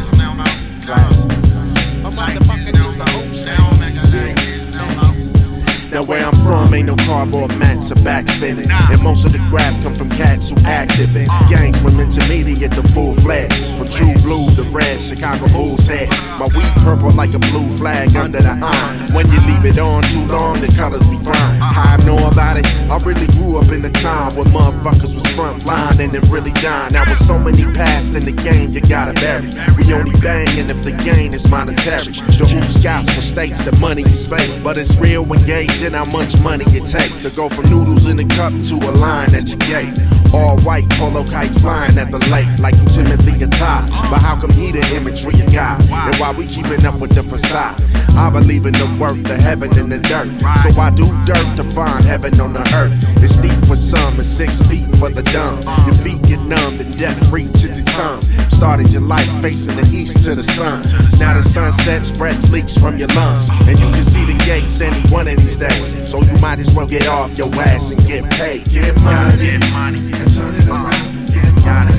Now 5.91 6.05
where 6.05 6.25
I'm 6.25 6.35
from 6.47 6.73
ain't 6.73 6.87
no 6.87 6.97
cardboard 7.05 7.51
mats 7.59 7.70
or 7.91 8.03
back 8.05 8.29
spinning. 8.29 8.71
And 8.71 9.03
most 9.03 9.25
of 9.25 9.33
the 9.33 9.43
grab 9.51 9.75
come 9.83 9.95
from 9.95 10.09
cats 10.11 10.51
who 10.51 10.57
active 10.65 11.17
in 11.17 11.27
gangs 11.49 11.81
from 11.81 11.99
intermediate 11.99 12.73
to 12.73 12.83
full 12.95 13.15
fledged. 13.15 13.55
From 13.77 13.87
true 13.87 14.15
blue 14.23 14.49
to 14.57 14.63
red 14.71 15.01
Chicago 15.01 15.47
Bulls 15.53 15.87
head. 15.87 16.09
My 16.39 16.49
weed 16.55 16.71
purple 16.85 17.13
like 17.13 17.35
a 17.35 17.39
blue 17.51 17.69
flag 17.77 18.15
under 18.17 18.41
the 18.41 18.55
iron. 18.55 19.15
When 19.15 19.27
you 19.31 19.41
leave 19.47 19.65
it 19.65 19.79
on 19.79 20.03
too 20.05 20.25
long, 20.27 20.61
the 20.61 20.73
colors 20.77 21.09
be 21.09 21.19
fine. 21.19 21.59
How 21.59 21.97
I 21.97 22.07
know 22.07 22.19
about 22.29 22.59
it? 22.59 22.67
I 22.91 22.99
really 23.03 23.27
grew 23.39 23.59
up 23.59 23.71
in 23.73 23.83
the 23.83 23.91
time 23.91 24.35
where 24.37 24.47
motherfuckers 24.51 25.15
was 25.15 25.27
front 25.35 25.65
line 25.65 26.01
and 26.01 26.13
then 26.13 26.23
really 26.31 26.53
dying. 26.63 26.93
Now 26.93 27.05
with 27.09 27.19
so 27.19 27.39
many 27.39 27.65
past 27.75 28.15
in 28.15 28.25
the 28.25 28.33
game, 28.33 28.71
you 28.71 28.81
gotta 28.83 29.15
bury. 29.15 29.51
We 29.77 29.93
only 29.93 30.13
bangin' 30.21 30.71
if 30.71 30.83
the 30.83 30.93
gain 31.05 31.35
is 31.35 31.51
monetary. 31.51 32.13
The 32.39 32.47
hoop 32.47 32.65
scouts 32.71 33.15
will 33.15 33.23
states 33.23 33.65
the 33.65 33.75
money 33.81 34.03
is 34.03 34.27
fake, 34.27 34.63
but 34.63 34.77
it's 34.77 34.99
real 34.99 35.25
when 35.25 35.41
gauging 35.47 35.93
how 35.93 36.05
much 36.07 36.41
money 36.43 36.65
it 36.69 36.87
takes 36.87 37.23
to 37.25 37.31
go 37.37 37.49
from 37.49 37.67
noodles 37.81 38.07
in 38.07 38.19
a 38.19 38.25
cup 38.37 38.53
to 38.65 38.75
a 38.77 38.93
line 39.01 39.35
at 39.35 39.49
your 39.49 39.59
gate. 39.65 39.97
All 40.33 40.61
white 40.61 40.89
polo 40.91 41.25
kite 41.25 41.51
flying 41.61 41.97
at 41.99 42.11
the 42.11 42.19
lake 42.31 42.49
like 42.61 42.75
you 42.77 42.87
Timothy 42.87 43.43
atop. 43.43 43.89
But 44.11 44.21
how 44.23 44.39
come 44.39 44.51
he 44.53 44.71
the 44.71 44.85
imagery 44.95 45.41
of 45.41 45.53
God? 45.53 45.83
And 45.91 46.17
why 46.17 46.33
we 46.33 46.47
keeping 46.47 46.85
up 46.87 47.01
with 47.01 47.15
the 47.15 47.23
facade? 47.23 47.81
I 48.17 48.31
believe 48.31 48.67
in 48.67 48.75
the 48.75 48.87
work, 49.01 49.17
the 49.23 49.37
heaven 49.37 49.71
and 49.79 49.91
the 49.91 49.99
dirt. 49.99 50.29
So 50.63 50.69
I 50.81 50.91
do 50.91 51.07
dirt 51.27 51.49
to 51.57 51.65
find 51.65 52.05
heaven 52.05 52.39
on 52.41 52.53
the 52.53 52.63
earth. 52.77 52.93
It's 53.23 53.39
deep 53.39 53.59
for 53.67 53.77
some 53.77 54.15
and 54.15 54.27
six 54.27 54.61
feet 54.69 54.87
for 55.01 55.11
the 55.11 55.23
dumb. 55.35 55.59
Your 55.87 55.97
feet 55.97 56.23
get 56.29 56.41
numb 56.47 56.79
and 56.79 56.91
death 56.99 57.33
reaches 57.33 57.79
its 57.79 57.91
tongue. 57.97 58.23
Started 58.51 58.93
your 58.93 59.03
life 59.03 59.31
facing 59.41 59.77
the 59.77 59.87
east 59.91 60.23
to 60.25 60.35
the 60.35 60.45
sun. 60.45 60.83
Now 61.19 61.35
the 61.35 61.43
sun 61.43 61.73
sets, 61.73 62.11
breath 62.17 62.53
leaks 62.53 62.77
from 62.77 62.99
your 62.99 63.09
lungs. 63.17 63.49
And 63.67 63.79
you 63.79 63.89
can 63.91 64.03
see 64.03 64.25
the 64.25 64.37
gates 64.45 64.81
any 64.81 65.01
one 65.11 65.27
of 65.27 65.37
these 65.37 65.59
days. 65.59 65.91
So 66.11 66.21
you 66.23 66.37
might 66.41 66.59
as 66.59 66.75
well 66.75 66.87
get 66.87 67.09
off 67.09 67.37
your 67.39 67.49
ass 67.71 67.91
and 67.91 68.01
get 68.07 68.25
paid. 68.33 68.65
Get 68.71 68.95
money, 69.03 69.37
get 69.37 69.73
money, 69.73 70.01
and 70.13 70.29
turn 70.35 70.55
it 70.55 70.69
around. 70.69 71.27
Get 71.33 71.65
gotta 71.65 71.93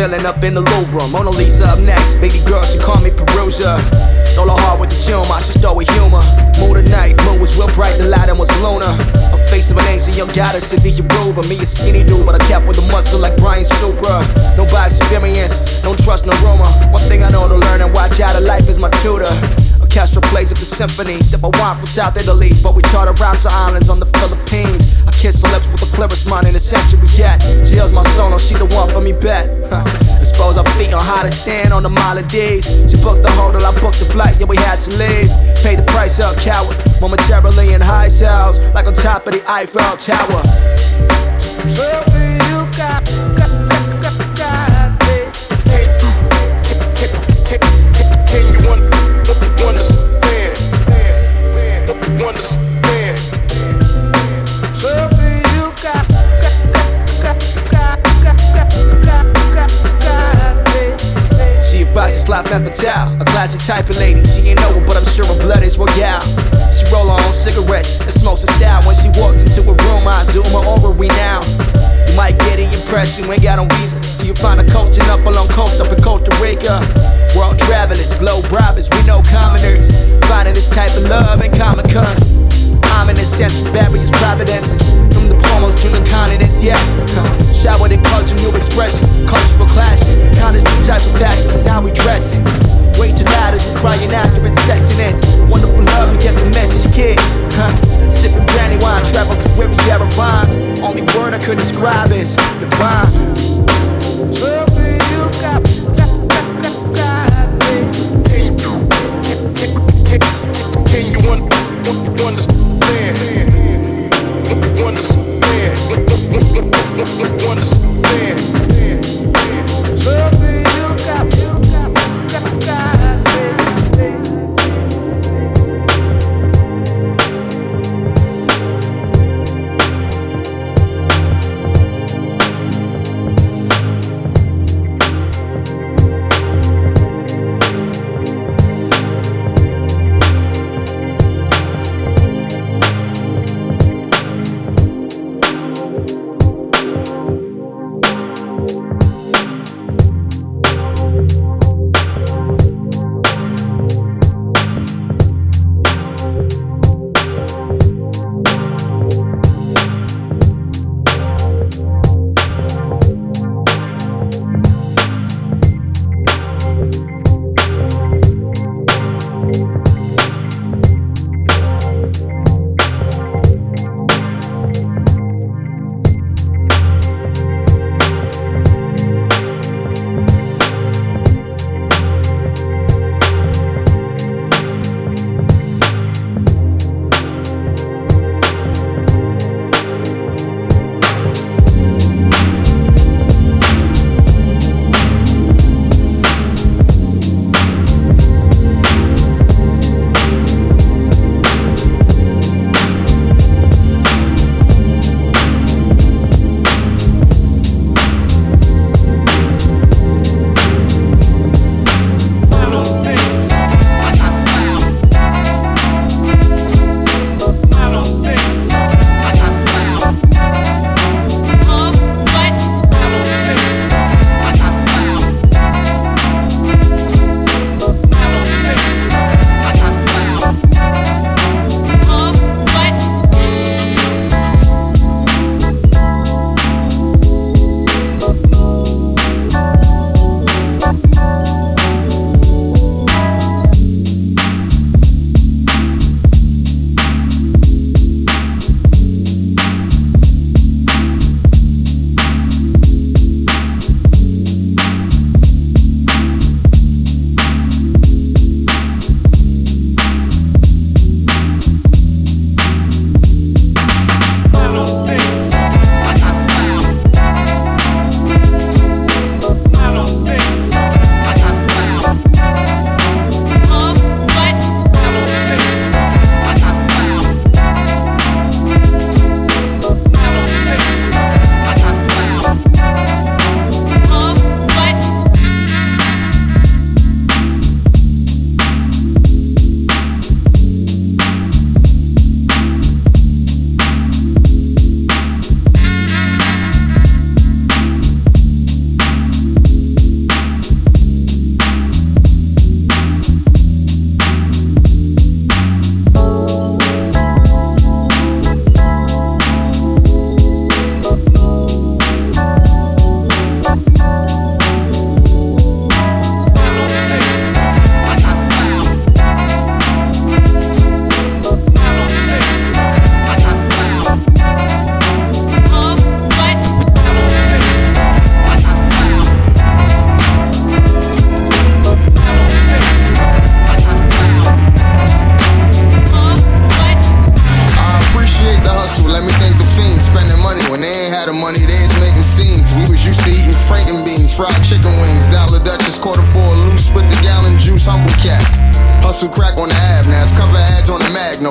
Turning 0.00 0.24
up 0.24 0.42
in 0.42 0.54
the 0.54 0.62
Louvre, 0.62 1.08
Mona 1.12 1.28
Lisa 1.28 1.76
up 1.76 1.78
next. 1.78 2.16
Baby 2.24 2.40
girl, 2.48 2.64
she 2.64 2.78
call 2.78 3.02
me 3.02 3.10
Perusia. 3.10 3.76
Throw 4.32 4.48
her 4.48 4.56
heart 4.64 4.80
with 4.80 4.88
the 4.88 4.96
chill, 4.96 5.20
I 5.28 5.42
should 5.42 5.60
start 5.60 5.76
with 5.76 5.90
humor. 5.92 6.24
Moon 6.56 6.82
tonight, 6.82 7.20
moon 7.28 7.38
was 7.38 7.54
real 7.54 7.68
bright, 7.76 7.98
the 7.98 8.08
light 8.08 8.32
was 8.32 8.48
lunar. 8.64 8.96
A 9.28 9.36
face 9.52 9.70
of 9.70 9.76
an 9.76 9.84
angel, 9.92 10.14
young 10.14 10.32
goddess, 10.32 10.72
in 10.72 10.80
the 10.80 10.88
Yoruba. 10.88 11.46
Me 11.52 11.60
a 11.60 11.66
skinny 11.66 12.02
dude, 12.02 12.24
but 12.24 12.32
I 12.34 12.40
kept 12.48 12.66
with 12.66 12.78
a 12.78 12.86
muscle 12.88 13.20
like 13.20 13.36
Brian 13.36 13.66
Supra. 13.66 14.24
No 14.56 14.64
by 14.72 14.86
experience, 14.86 15.60
don't 15.82 16.02
trust 16.02 16.24
no 16.24 16.32
rumor. 16.40 16.64
One 16.88 17.04
thing 17.04 17.22
I 17.22 17.28
know 17.28 17.46
to 17.46 17.56
learn 17.60 17.82
and 17.82 17.92
watch 17.92 18.20
out 18.20 18.34
of 18.36 18.42
life 18.42 18.70
is 18.70 18.78
my 18.78 18.88
tutor. 19.04 19.28
Orchestra 19.90 20.22
plays 20.22 20.52
at 20.52 20.58
the 20.58 20.64
symphony, 20.64 21.18
sip 21.20 21.42
a 21.42 21.50
wine 21.58 21.76
from 21.76 21.86
South 21.86 22.16
Italy, 22.16 22.52
but 22.62 22.76
we 22.76 22.82
charter 22.94 23.12
routes 23.20 23.42
to 23.42 23.50
islands 23.50 23.88
on 23.88 23.98
the 23.98 24.06
Philippines. 24.06 24.86
I 25.04 25.10
kiss 25.10 25.42
her 25.42 25.50
lips 25.50 25.66
with 25.72 25.80
the 25.80 25.90
clearest 25.96 26.28
mind 26.28 26.46
in 26.46 26.52
the 26.52 26.60
century 26.60 27.00
yet. 27.18 27.42
She 27.66 27.74
heals 27.74 27.90
my 27.90 28.02
soul, 28.14 28.32
oh, 28.32 28.38
she 28.38 28.54
the 28.54 28.66
one 28.66 28.88
for 28.90 29.00
me 29.00 29.10
bet. 29.10 29.50
Expose 30.20 30.56
our 30.56 30.64
feet 30.78 30.94
on 30.94 31.02
hot 31.02 31.26
as 31.26 31.34
sand 31.34 31.72
on 31.72 31.82
the 31.82 31.88
Maldives. 31.90 32.70
She 32.88 33.02
booked 33.02 33.24
the 33.24 33.32
hotel, 33.32 33.66
I 33.66 33.74
booked 33.80 33.98
the 33.98 34.04
flight, 34.04 34.38
yeah 34.38 34.46
we 34.46 34.56
had 34.58 34.78
to 34.86 34.90
leave. 34.90 35.28
Pay 35.64 35.74
the 35.74 35.84
price 35.90 36.20
up, 36.20 36.38
coward. 36.38 36.76
Momentarily 37.00 37.74
in 37.74 37.80
high 37.80 38.08
cells, 38.08 38.60
like 38.72 38.86
on 38.86 38.94
top 38.94 39.26
of 39.26 39.32
the 39.32 39.42
Eiffel 39.50 39.96
Tower. 39.98 40.42
Something 41.66 42.38
you 42.46 42.62
got, 42.78 43.02
a 62.52 63.24
classic 63.26 63.60
type 63.60 63.88
of 63.90 63.96
lady. 63.98 64.26
She 64.26 64.48
ain't 64.48 64.60
know 64.60 64.70
it, 64.74 64.84
but 64.84 64.96
I'm 64.96 65.04
sure 65.04 65.24
her 65.24 65.38
blood 65.38 65.62
is 65.62 65.78
royale. 65.78 66.20
She 66.72 66.84
roll 66.92 67.06
her 67.06 67.24
own 67.24 67.32
cigarettes 67.32 68.00
and 68.00 68.12
smokes 68.12 68.42
a 68.42 68.48
style. 68.58 68.82
When 68.82 68.96
she 68.96 69.08
walks 69.20 69.42
into 69.42 69.62
a 69.62 69.74
room, 69.86 70.08
I 70.08 70.24
zoom 70.24 70.44
her 70.46 70.66
over 70.66 70.90
renown. 70.90 71.44
You 72.08 72.16
might 72.16 72.36
get 72.40 72.56
the 72.56 72.66
impression 72.74 73.28
we 73.28 73.34
ain't 73.34 73.44
got 73.44 73.60
on 73.60 73.68
visa 73.78 74.00
till 74.18 74.26
you 74.26 74.34
find 74.34 74.60
a 74.60 74.64
coaching 74.72 75.04
up 75.04 75.24
along 75.26 75.48
coast 75.48 75.80
up 75.80 75.92
in 75.96 76.02
Costa 76.02 76.34
Rica. 76.42 76.82
World 77.36 77.56
travelers, 77.60 78.14
globe 78.16 78.50
robbers, 78.50 78.90
we 78.90 79.02
know 79.04 79.22
commoners. 79.30 79.86
Finding 80.26 80.54
this 80.54 80.66
type 80.66 80.90
of 80.96 81.04
love 81.04 81.42
in 81.42 81.52
Comic 81.56 81.88
Con. 81.92 82.39
I'm 82.96 83.08
in 83.08 83.16
a 83.16 83.24
sense 83.24 83.60
various 83.70 84.10
providences. 84.10 84.82
From 85.14 85.28
the 85.28 85.38
polos 85.50 85.74
to 85.82 85.88
the 85.88 86.02
continents, 86.10 86.62
yes. 86.62 86.80
Showered 87.54 87.92
in 87.92 88.02
culture, 88.04 88.36
new 88.36 88.54
expressions, 88.56 89.08
cultural 89.28 89.68
clashes. 89.68 90.08
Countless 90.38 90.64
new 90.64 90.82
types 90.82 91.06
of 91.06 91.18
fashions 91.18 91.54
is 91.54 91.66
how 91.66 91.82
we 91.82 91.92
dress 91.92 92.32
it. 92.32 92.42
Way 92.98 93.12
too 93.12 93.24
loud 93.24 93.54
as 93.54 93.66
we 93.66 93.74
crying 93.76 94.12
out, 94.14 94.28
different 94.34 94.56
sexiness. 94.66 95.22
Wonderful 95.48 95.84
love, 95.96 96.14
you 96.14 96.20
get 96.20 96.34
the 96.36 96.48
message, 96.50 96.90
kid. 96.92 97.18
Huh. 97.54 97.72
Sipping 98.10 98.44
brandy 98.46 98.82
wine, 98.82 99.04
travel 99.04 99.36
through 99.36 99.68
Riviera 99.68 100.06
vines. 100.16 100.54
Only 100.80 101.02
word 101.14 101.34
I 101.34 101.38
could 101.44 101.58
describe 101.58 102.12
is 102.12 102.36
divine. 102.58 103.59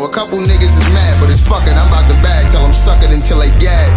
A 0.09 0.11
couple 0.11 0.39
niggas 0.39 0.73
is 0.73 0.89
mad, 0.89 1.21
but 1.21 1.29
it's 1.29 1.45
fucking. 1.45 1.73
I'm 1.77 1.87
about 1.87 2.09
to 2.09 2.17
bag. 2.25 2.49
Tell 2.51 2.65
them 2.65 2.73
suck 2.73 3.03
it 3.05 3.13
until 3.13 3.39
they 3.39 3.53
gag. 3.61 3.89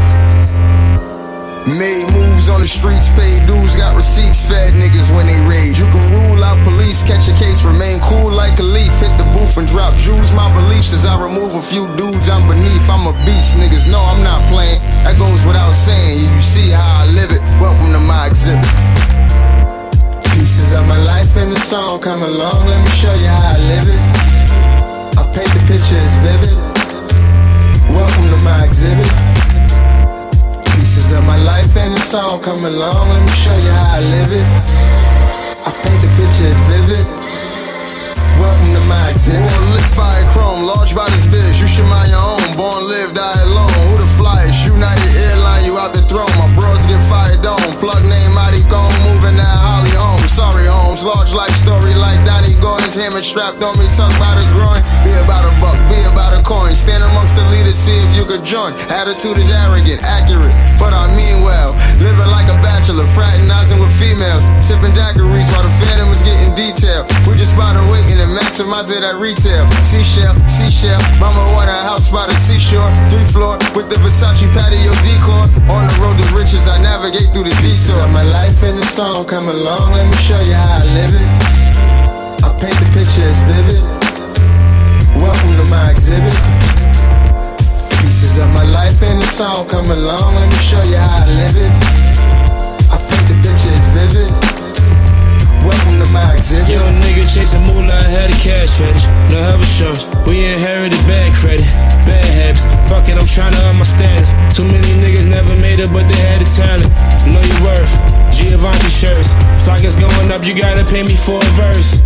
Made 1.64 2.10
moves 2.12 2.50
on 2.50 2.60
the 2.60 2.68
streets, 2.68 3.08
paid 3.16 3.46
dues, 3.46 3.76
got 3.76 3.96
receipts, 3.96 4.42
fed 4.44 4.74
niggas 4.74 5.08
when 5.14 5.24
they 5.24 5.38
rage. 5.48 5.78
You 5.78 5.88
can 5.88 6.04
rule 6.12 6.42
out 6.44 6.58
police, 6.66 7.00
catch 7.06 7.28
a 7.32 7.34
case, 7.38 7.64
remain 7.64 8.00
cool 8.00 8.30
like 8.30 8.58
a 8.58 8.66
leaf, 8.66 8.92
hit 9.00 9.14
the 9.16 9.24
booth 9.32 9.56
and 9.56 9.66
drop 9.66 9.96
jewels. 9.96 10.32
My 10.34 10.52
beliefs 10.52 10.92
as 10.92 11.06
I 11.06 11.16
remove 11.16 11.54
a 11.54 11.62
few 11.62 11.88
dudes 11.96 12.28
I'm 12.28 12.44
beneath. 12.44 12.84
I'm 12.90 13.08
a 13.08 13.14
beast, 13.24 13.56
niggas 13.56 13.88
know 13.88 14.02
I'm 14.02 14.22
not 14.22 14.44
playing. 14.52 14.82
That 15.06 15.16
goes 15.16 15.40
without 15.46 15.72
saying. 15.72 16.20
You 16.20 16.40
see 16.42 16.68
how 16.68 17.04
I 17.04 17.06
live 17.08 17.30
it. 17.32 17.40
Welcome 17.56 17.92
to 17.96 18.00
my 18.00 18.26
exhibit. 18.26 18.68
Pieces 20.34 20.74
of 20.76 20.84
my 20.84 20.98
life 20.98 21.32
in 21.40 21.54
the 21.54 21.60
song, 21.60 22.00
come 22.00 22.20
along, 22.20 22.66
let 22.66 22.80
me 22.84 22.90
show 23.00 23.14
you 23.14 23.30
how 23.32 23.56
I 23.56 23.58
live 23.70 23.88
it. 23.88 24.21
Paint 25.32 25.48
the 25.56 25.64
picture 25.64 25.96
as 25.96 26.14
vivid. 26.20 26.52
Welcome 27.88 28.28
to 28.28 28.38
my 28.44 28.68
exhibit. 28.68 29.08
Pieces 30.76 31.12
of 31.12 31.24
my 31.24 31.40
life 31.40 31.72
in 31.74 31.92
the 31.96 32.00
song, 32.00 32.42
come 32.42 32.62
along, 32.66 33.08
let 33.08 33.22
me 33.24 33.32
show 33.40 33.56
you 33.56 33.72
how 33.72 33.96
I 33.96 34.00
live 34.12 34.28
it. 34.28 34.46
I 35.64 35.72
paint 35.80 36.00
the 36.04 36.12
picture 36.20 36.52
as 36.52 36.60
vivid. 36.68 37.06
Welcome 38.36 38.76
to 38.76 38.82
my 38.92 39.08
exhibit. 39.08 39.48
Born 39.48 39.72
lit 39.72 39.88
fire 39.96 40.28
chrome, 40.32 40.64
large 40.68 40.92
this 40.92 41.24
bitch. 41.24 41.60
You 41.60 41.66
should 41.66 41.88
mind 41.88 42.10
your 42.10 42.21
Hammer 53.02 53.18
strapped 53.18 53.58
on 53.66 53.74
me, 53.82 53.90
tucked 53.90 54.14
by 54.22 54.38
the 54.38 54.46
groin. 54.54 54.78
Be 55.02 55.10
about 55.18 55.42
a 55.42 55.50
buck, 55.58 55.74
be 55.90 55.98
about 56.06 56.38
a 56.38 56.40
coin. 56.46 56.70
Stand 56.70 57.02
amongst 57.02 57.34
the 57.34 57.42
leaders, 57.50 57.74
see 57.74 57.98
if 57.98 58.14
you 58.14 58.22
could 58.22 58.46
join. 58.46 58.78
Attitude 58.94 59.42
is 59.42 59.50
arrogant, 59.50 59.98
accurate, 60.06 60.54
but 60.78 60.94
I 60.94 61.10
mean 61.10 61.42
well. 61.42 61.74
Living 61.98 62.30
like 62.30 62.46
a 62.46 62.54
bachelor, 62.62 63.02
fraternizing 63.10 63.82
with 63.82 63.90
females. 63.98 64.46
Sipping 64.62 64.94
daiquiris 64.94 65.50
while 65.50 65.66
the 65.66 65.74
phantom 65.82 66.14
is 66.14 66.22
getting 66.22 66.54
detailed. 66.54 67.10
We 67.26 67.34
just 67.34 67.58
by 67.58 67.74
the 67.74 67.82
waiting 67.90 68.22
and 68.22 68.30
maximize 68.38 68.86
it 68.94 69.02
at 69.02 69.18
retail. 69.18 69.66
Seashell, 69.82 70.38
seashell. 70.46 71.02
Mama 71.18 71.42
want 71.58 71.74
a 71.74 71.78
house 71.82 72.06
by 72.06 72.30
the 72.30 72.38
seashore. 72.38 72.86
Three 73.10 73.26
floor 73.34 73.58
with 73.74 73.90
the 73.90 73.98
Versace 73.98 74.46
patio 74.54 74.94
decor. 75.02 75.50
On 75.66 75.90
the 75.90 75.94
road 75.98 76.22
to 76.22 76.26
riches, 76.38 76.70
I 76.70 76.78
navigate 76.78 77.34
through 77.34 77.50
the 77.50 77.56
detour. 77.66 78.06
of 78.06 78.14
my 78.14 78.22
life 78.22 78.62
in 78.62 78.78
the 78.78 78.86
song, 78.86 79.26
come 79.26 79.50
along, 79.50 79.90
let 79.90 80.06
me 80.06 80.14
show 80.22 80.38
you 80.46 80.54
how 80.54 80.78
I 80.78 80.86
live 80.94 81.14
it. 81.18 81.71
Paint 82.62 82.78
the 82.78 82.86
picture 82.94 83.26
as 83.26 83.42
vivid. 83.50 83.82
Welcome 85.18 85.58
to 85.58 85.66
my 85.66 85.90
exhibit. 85.90 86.30
Pieces 87.98 88.38
of 88.38 88.46
my 88.54 88.62
life 88.62 89.02
and 89.02 89.18
the 89.18 89.26
song, 89.26 89.66
come 89.66 89.90
along, 89.90 90.38
let 90.38 90.46
me 90.46 90.54
show 90.62 90.78
you 90.86 90.94
how 90.94 91.26
I 91.26 91.42
live 91.42 91.58
it. 91.58 91.72
I 92.86 93.02
paint 93.02 93.26
the 93.26 93.36
picture 93.42 93.74
as 93.74 93.86
vivid. 93.98 94.30
Welcome 95.66 96.06
to 96.06 96.08
my 96.14 96.38
exhibit. 96.38 96.70
Young 96.70 97.02
nigga 97.02 97.26
chasing 97.26 97.66
moolah, 97.66 97.98
had 97.98 98.30
a 98.30 98.38
cash 98.38 98.70
fetish. 98.78 99.10
No 99.34 99.42
health 99.42 99.66
insurance, 99.66 100.06
we 100.30 100.46
inherited 100.46 101.02
bad 101.10 101.34
credit, 101.34 101.66
bad 102.06 102.22
habits. 102.30 102.70
Fuck 102.86 103.10
it, 103.10 103.18
I'm 103.18 103.26
trying 103.26 103.58
to 103.58 103.62
up 103.66 103.74
my 103.74 103.82
status. 103.82 104.38
Too 104.54 104.62
many 104.62 104.86
niggas 105.02 105.26
never 105.26 105.50
made 105.58 105.82
it, 105.82 105.90
but 105.90 106.06
they 106.06 106.20
had 106.30 106.38
the 106.38 106.46
talent. 106.46 106.94
Know 107.26 107.42
your 107.42 107.74
worth. 107.74 108.11
Giovanni 108.62 108.94
shirts. 108.94 109.34
Stock 109.58 109.82
is 109.82 109.98
going 109.98 110.30
up, 110.30 110.46
you 110.46 110.54
gotta 110.54 110.86
pay 110.86 111.02
me 111.02 111.18
for 111.18 111.34
a 111.34 111.50
verse. 111.58 111.98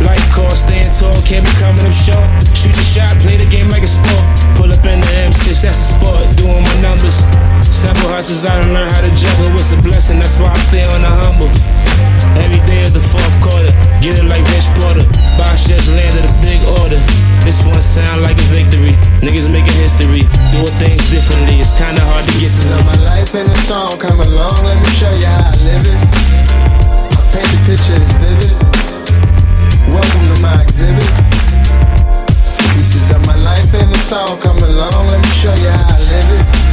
Life 0.00 0.24
cost, 0.32 0.64
staying 0.64 0.88
tall, 0.88 1.12
can't 1.28 1.44
be 1.44 1.52
coming 1.60 1.84
up 1.84 1.92
short. 1.92 2.24
Shoot 2.56 2.72
your 2.72 2.88
shot, 2.96 3.12
play 3.20 3.36
the 3.36 3.44
game 3.52 3.68
like 3.68 3.84
a 3.84 3.92
sport. 3.92 4.24
Pull 4.56 4.72
up 4.72 4.80
in 4.88 5.04
the 5.04 5.12
M6, 5.28 5.60
that's 5.60 5.76
a 5.76 6.00
sport. 6.00 6.24
Doing 6.40 6.64
my 6.64 6.76
numbers. 6.80 7.28
Several 7.68 8.08
hustles, 8.08 8.48
I 8.48 8.56
done 8.56 8.72
learned 8.72 8.88
how 8.88 9.04
to 9.04 9.12
juggle. 9.20 9.52
It's 9.60 9.76
a 9.76 9.82
blessing, 9.84 10.16
that's 10.16 10.40
why 10.40 10.48
I 10.48 10.56
stay 10.72 10.88
on 10.88 11.04
the 11.04 11.12
humble. 11.12 11.52
Every 12.40 12.64
day 12.64 12.88
is 12.88 12.96
the 12.96 13.04
fourth 13.04 13.36
quarter. 13.44 13.68
Get 14.00 14.16
it 14.16 14.24
like 14.24 14.48
Rich 14.56 14.72
Porter. 14.80 15.04
Just 15.68 15.92
landed 15.92 16.24
a 16.24 16.32
big 16.40 16.64
order. 16.80 16.96
This 17.48 17.64
one 17.64 17.80
sound 17.80 18.20
like 18.20 18.36
a 18.36 18.48
victory. 18.52 18.92
Niggas 19.24 19.50
making 19.50 19.72
history. 19.80 20.28
Doing 20.52 20.76
things 20.76 21.00
differently. 21.08 21.56
It's 21.64 21.72
kinda 21.72 22.04
hard 22.04 22.28
to 22.28 22.32
get 22.36 22.52
to. 22.52 22.76
my 22.84 23.00
life 23.08 23.34
in 23.34 23.48
the 23.48 23.56
song, 23.64 23.96
come 23.96 24.20
along, 24.20 24.62
let 24.68 24.76
me 24.76 24.90
show 25.00 25.08
you 25.16 25.24
how 25.24 25.48
I 25.48 25.56
live 25.64 25.86
it. 25.88 25.98
I 27.08 27.20
paint 27.32 27.48
the 27.48 27.60
picture 27.64 27.96
as 27.96 28.12
vivid. 28.20 28.52
Welcome 29.88 30.28
to 30.28 30.42
my 30.42 30.60
exhibit. 30.60 31.08
Pieces 32.76 33.10
of 33.16 33.24
my 33.24 33.36
life 33.36 33.72
in 33.72 33.88
the 33.88 33.96
song, 33.96 34.38
come 34.44 34.58
along, 34.58 35.06
let 35.08 35.20
me 35.24 35.32
show 35.40 35.54
you 35.54 35.70
how 35.70 35.96
I 35.96 36.00
live 36.04 36.30
it. 36.40 36.67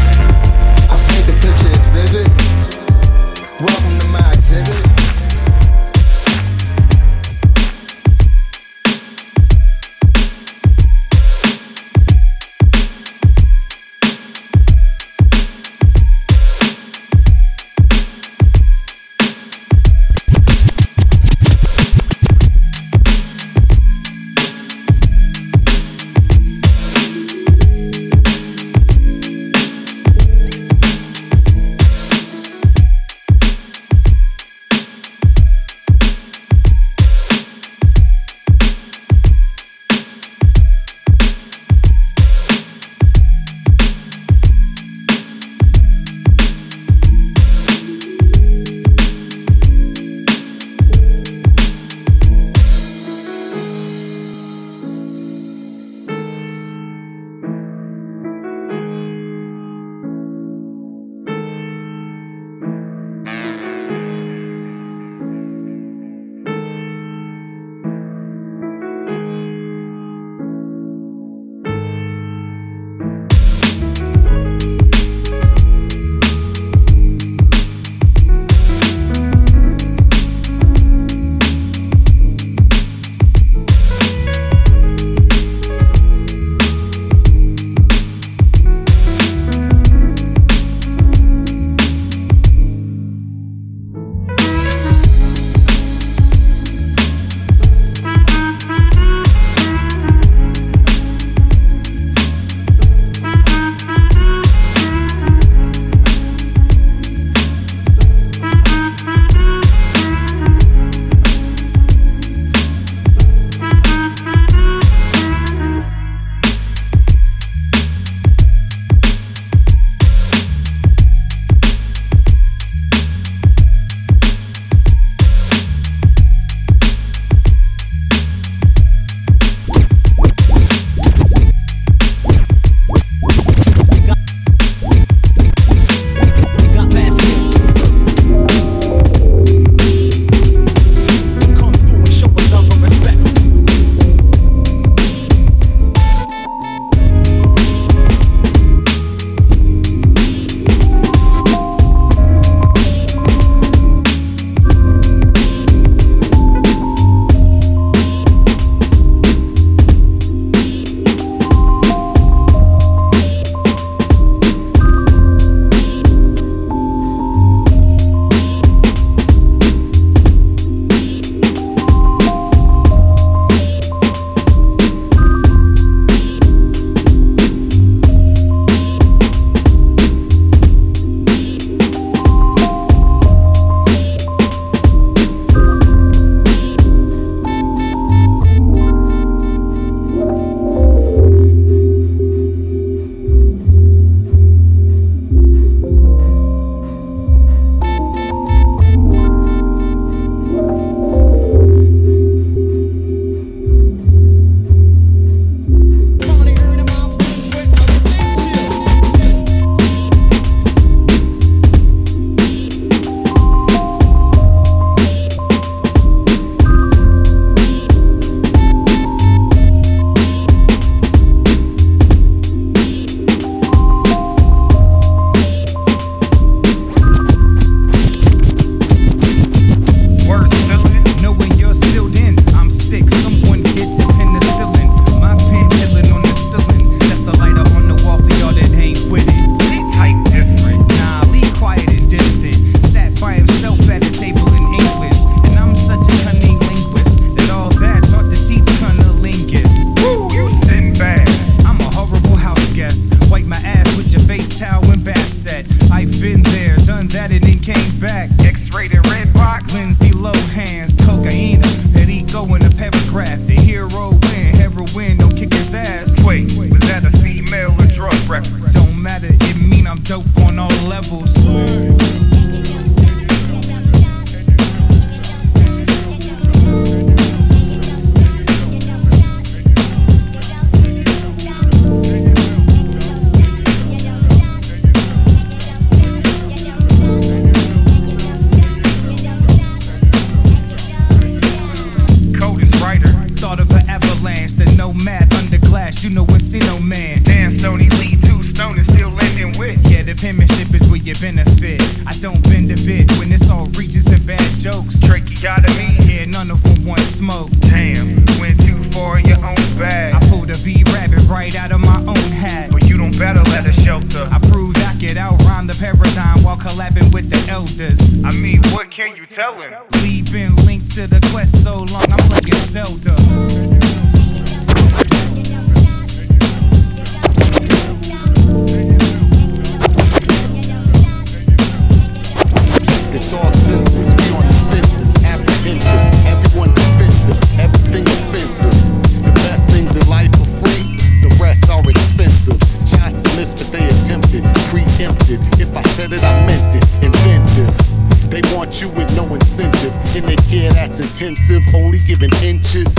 If 345.07 345.77
I 345.77 345.83
said 345.89 346.13
it, 346.13 346.23
I 346.23 346.45
meant 346.45 346.75
it. 346.75 346.83
Inventive. 347.03 348.29
They 348.29 348.41
want 348.55 348.81
you 348.81 348.89
with 348.89 349.13
no 349.15 349.33
incentive. 349.35 349.93
In 350.15 350.25
their 350.25 350.35
care 350.49 350.73
that's 350.73 350.99
intensive, 350.99 351.61
only 351.75 351.99
giving 352.07 352.33
inches. 352.41 352.97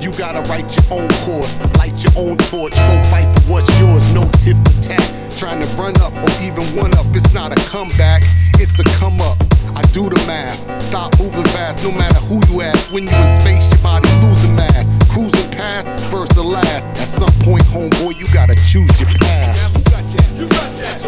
You 0.00 0.12
gotta 0.12 0.46
write 0.50 0.76
your 0.76 0.84
own 0.90 1.08
course, 1.24 1.58
light 1.78 1.96
your 2.04 2.12
own 2.16 2.36
torch, 2.36 2.74
go 2.74 3.04
fight 3.10 3.24
for 3.34 3.52
what's 3.52 3.80
yours, 3.80 4.06
no 4.12 4.28
tit 4.40 4.56
for 4.58 4.82
tat. 4.82 5.38
Trying 5.38 5.60
to 5.60 5.66
run 5.76 5.98
up 6.02 6.12
or 6.12 6.30
even 6.42 6.76
one 6.76 6.92
up, 6.94 7.06
it's 7.14 7.32
not 7.32 7.52
a 7.52 7.60
comeback, 7.70 8.22
it's 8.60 8.78
a 8.78 8.84
come 8.84 9.20
up. 9.22 9.38
I 9.74 9.82
do 9.92 10.10
the 10.10 10.20
math, 10.26 10.82
stop 10.82 11.18
moving 11.18 11.44
fast, 11.44 11.82
no 11.82 11.90
matter 11.90 12.20
who 12.20 12.44
you 12.52 12.60
ask. 12.60 12.92
When 12.92 13.04
you 13.04 13.16
in 13.16 13.30
space, 13.40 13.68
your 13.70 13.80
body 13.82 14.10
losing 14.20 14.54
mass, 14.54 14.90
cruising 15.10 15.50
past, 15.52 15.88
first 16.10 16.36
or 16.36 16.44
last. 16.44 16.86
At 17.00 17.08
some 17.08 17.32
point, 17.40 17.64
homeboy, 17.64 18.18
you 18.18 18.26
gotta 18.32 18.56
choose 18.56 19.00
your 19.00 19.08
path. 19.20 19.83
You 20.36 20.48
got 20.48 20.76
that, 20.78 21.00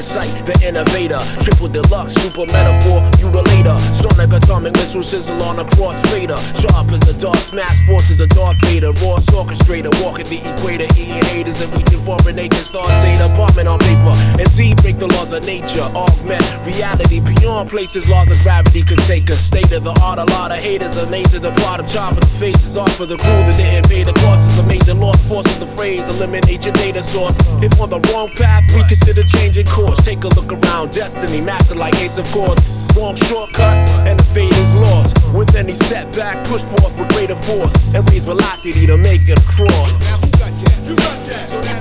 insight, 0.00 0.32
the 0.46 0.56
innovator. 0.66 1.20
Triple 1.44 1.68
deluxe, 1.68 2.14
super 2.14 2.46
metaphor, 2.46 3.04
mutilator. 3.20 3.76
Sonic 3.92 4.32
atomic 4.32 4.72
missile 4.72 5.02
sizzle 5.02 5.42
on 5.42 5.58
a 5.58 5.64
crossfader. 5.64 6.40
Sharp 6.56 6.88
as 6.90 7.00
the 7.00 7.12
dark, 7.20 7.38
smash 7.44 7.76
forces 7.86 8.20
of 8.20 8.30
Darth 8.30 8.56
Vader. 8.64 8.92
Ross 9.04 9.26
orchestrator, 9.28 9.92
walking 10.02 10.28
the 10.32 10.40
equator, 10.48 10.88
eating 10.96 11.24
haters 11.28 11.60
and 11.60 11.70
reaching 11.76 12.00
for 12.00 12.16
an 12.26 12.36
naked 12.36 12.64
star 12.64 12.88
data. 13.04 13.28
Bombing 13.36 13.68
on 13.68 13.78
paper, 13.78 14.14
indeed 14.40 14.80
break 14.80 14.96
the 14.96 15.06
laws 15.08 15.32
of 15.34 15.44
nature. 15.44 15.84
Augment 15.92 16.42
reality 16.64 17.20
beyond 17.20 17.68
places 17.68 18.08
laws 18.08 18.30
of 18.30 18.38
gravity 18.42 18.82
could 18.82 19.02
take 19.04 19.30
us. 19.30 19.40
State 19.44 19.70
of 19.72 19.84
the 19.84 19.92
art, 20.00 20.18
a 20.18 20.24
lot 20.32 20.50
of 20.50 20.58
haters 20.58 20.96
are 20.96 21.10
made 21.10 21.28
to 21.28 21.38
the 21.38 21.52
plot 21.60 21.78
of 21.78 21.86
chopping 21.86 22.20
the 22.20 22.32
faces 22.40 22.78
off 22.78 22.96
for 22.96 23.04
the 23.04 23.18
crew 23.18 23.40
that 23.44 23.56
didn't 23.58 23.88
pay 23.90 24.02
the 24.02 24.14
cost. 24.24 24.48
Is 24.48 24.58
a 24.58 24.64
major 24.64 24.94
loss, 24.94 25.20
forces 25.28 25.58
the 25.58 25.66
phrase, 25.66 26.08
eliminate 26.08 26.64
your 26.64 26.72
data 26.72 27.02
source. 27.02 27.36
If 27.60 27.78
on 27.78 27.90
the 27.90 28.00
wrong 28.08 28.30
path, 28.30 28.64
we 28.74 28.80
consider 28.88 29.22
changing 29.22 29.66
course 29.66 29.89
course. 29.90 30.06
Take 30.06 30.24
a 30.24 30.28
look 30.28 30.52
around, 30.52 30.92
destiny 30.92 31.40
master 31.40 31.74
like 31.74 31.94
Ace 31.96 32.18
of 32.18 32.30
Course. 32.32 32.58
Wrong 32.96 33.14
shortcut, 33.14 33.76
and 34.06 34.18
the 34.18 34.24
fate 34.34 34.52
is 34.52 34.74
lost. 34.74 35.16
With 35.34 35.54
any 35.54 35.74
setback, 35.74 36.44
push 36.46 36.62
forth 36.62 36.96
with 36.98 37.08
greater 37.10 37.36
force 37.36 37.74
and 37.94 38.08
raise 38.10 38.24
velocity 38.24 38.86
to 38.86 38.96
make 38.96 39.28
it 39.28 39.40
cross. 39.46 39.92
You 40.24 40.30
got 40.32 40.52
that, 40.60 40.88
you 40.88 40.96
got 40.96 41.26
that. 41.26 41.48
So 41.48 41.79